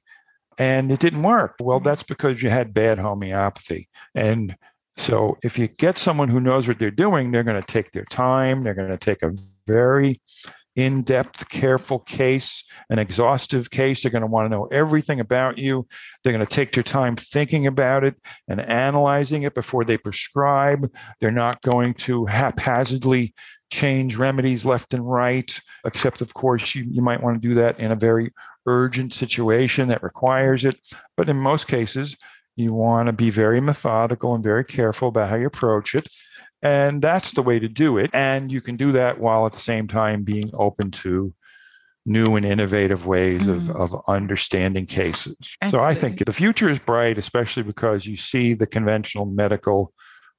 [0.60, 1.56] and it didn't work.
[1.60, 1.88] Well, mm-hmm.
[1.88, 3.90] that's because you had bad homeopathy.
[4.14, 4.56] And
[4.98, 8.06] so if you get someone who knows what they're doing, they're going to take their
[8.06, 9.34] time, they're going to take a
[9.66, 10.22] very
[10.76, 14.02] in depth, careful case, an exhaustive case.
[14.02, 15.88] They're going to want to know everything about you.
[16.24, 18.16] They're going to take their time thinking about it
[18.48, 20.92] and analyzing it before they prescribe.
[21.20, 23.34] They're not going to haphazardly
[23.72, 27.80] change remedies left and right, except, of course, you, you might want to do that
[27.80, 28.32] in a very
[28.66, 30.78] urgent situation that requires it.
[31.18, 32.18] But in most cases,
[32.56, 36.08] you want to be very methodical and very careful about how you approach it.
[36.64, 38.10] And that's the way to do it.
[38.14, 41.34] And you can do that while at the same time being open to
[42.06, 43.56] new and innovative ways mm.
[43.56, 45.36] of, of understanding cases.
[45.62, 45.80] Absolutely.
[45.80, 49.94] So I think the future is bright, especially because you see the conventional medical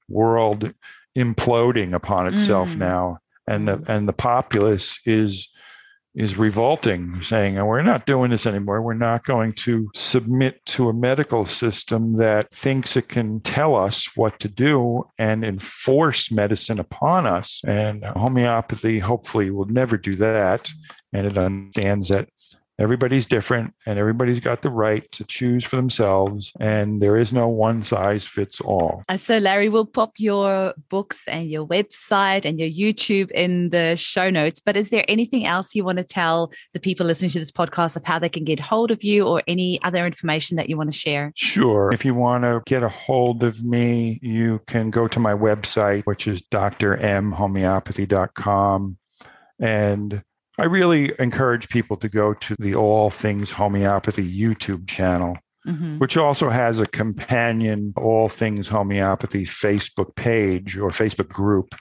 [0.08, 0.72] world
[1.16, 2.78] imploding upon itself mm.
[2.78, 3.18] now.
[3.46, 5.53] And the and the populace is
[6.14, 8.82] is revolting, saying, oh, We're not doing this anymore.
[8.82, 14.16] We're not going to submit to a medical system that thinks it can tell us
[14.16, 17.60] what to do and enforce medicine upon us.
[17.66, 20.70] And homeopathy, hopefully, will never do that.
[21.12, 22.28] And it understands that
[22.78, 27.48] everybody's different and everybody's got the right to choose for themselves and there is no
[27.48, 29.02] one size fits all.
[29.08, 33.94] Uh, so larry we'll pop your books and your website and your youtube in the
[33.96, 37.38] show notes but is there anything else you want to tell the people listening to
[37.38, 40.68] this podcast of how they can get hold of you or any other information that
[40.68, 41.32] you want to share?
[41.36, 41.92] Sure.
[41.92, 46.02] If you want to get a hold of me you can go to my website
[46.04, 48.98] which is drmhomeopathy.com
[49.60, 50.22] and
[50.58, 55.36] I really encourage people to go to the All Things Homeopathy YouTube channel,
[55.66, 55.98] mm-hmm.
[55.98, 61.74] which also has a companion All Things Homeopathy Facebook page or Facebook group.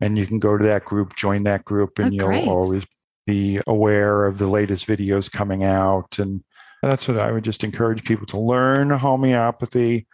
[0.00, 2.48] And you can go to that group, join that group, and oh, you'll great.
[2.48, 2.86] always
[3.26, 6.18] be aware of the latest videos coming out.
[6.18, 6.42] And
[6.82, 10.06] that's what I would just encourage people to learn homeopathy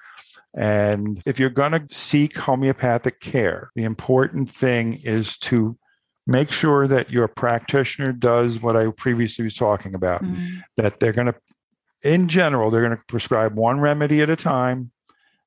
[0.54, 5.76] And if you're going to seek homeopathic care, the important thing is to
[6.28, 10.62] make sure that your practitioner does what I previously was talking about, mm.
[10.76, 11.34] that they're going to,
[12.04, 14.92] in general, they're going to prescribe one remedy at a time.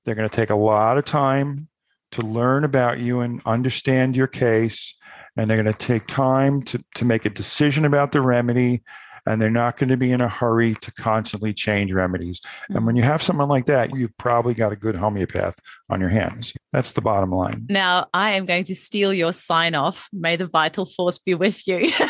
[0.04, 1.70] They're going to take a lot of time
[2.14, 4.98] to learn about you and understand your case.
[5.38, 8.82] And they're going to take time to, to make a decision about the remedy
[9.26, 12.40] and they're not going to be in a hurry to constantly change remedies.
[12.40, 12.78] Mm-hmm.
[12.78, 15.60] And when you have someone like that, you've probably got a good homeopath
[15.90, 16.54] on your hands.
[16.74, 17.66] That's the bottom line.
[17.70, 20.08] Now, I am going to steal your sign off.
[20.14, 21.92] May the vital force be with you.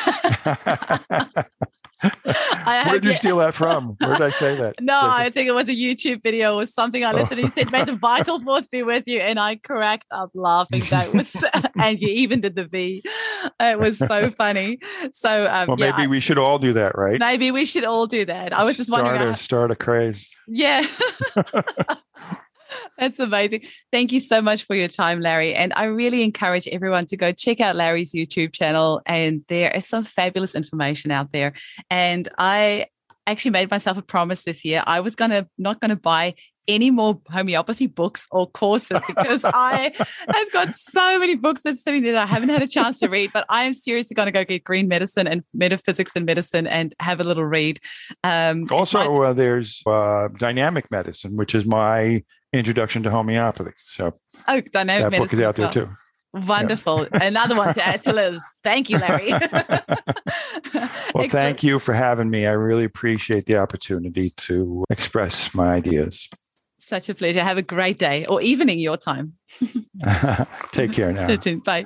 [2.01, 3.95] Where did you steal that from?
[3.99, 4.75] Where did I say that?
[4.81, 7.39] No, I think it was a YouTube video or something I listened.
[7.39, 7.43] Oh.
[7.43, 10.81] He said, "May the vital force be with you," and I cracked up laughing.
[10.89, 11.45] That was,
[11.79, 13.01] and you even did the V.
[13.59, 14.79] It was so funny.
[15.11, 17.19] So, um, well, maybe yeah, we should all do that, right?
[17.19, 18.53] Maybe we should all do that.
[18.53, 19.33] I was just start wondering.
[19.33, 20.29] A, start a craze.
[20.47, 20.87] Yeah.
[23.01, 23.63] That's amazing.
[23.91, 25.55] Thank you so much for your time, Larry.
[25.55, 29.01] And I really encourage everyone to go check out Larry's YouTube channel.
[29.07, 31.53] And there is some fabulous information out there.
[31.89, 32.85] And I
[33.25, 34.83] actually made myself a promise this year.
[34.85, 36.35] I was gonna not gonna buy
[36.73, 39.91] any more homeopathy books or courses because I
[40.27, 43.09] have got so many books that's sitting there that I haven't had a chance to
[43.09, 43.31] read.
[43.33, 46.95] But I am seriously going to go get green medicine and metaphysics and medicine and
[46.99, 47.79] have a little read.
[48.23, 53.71] Um, also, uh, there's uh, dynamic medicine, which is my introduction to homeopathy.
[53.75, 54.13] So,
[54.47, 55.89] oh, dynamic that book is out there too.
[56.33, 57.07] Wonderful.
[57.13, 57.23] Yeah.
[57.23, 58.41] Another one to add to Liz.
[58.63, 59.31] Thank you, Larry.
[61.13, 62.45] well, thank you for having me.
[62.45, 66.29] I really appreciate the opportunity to express my ideas.
[66.91, 67.41] Such a pleasure.
[67.41, 69.37] Have a great day or evening your time.
[70.73, 71.33] Take care now.
[71.63, 71.85] Bye.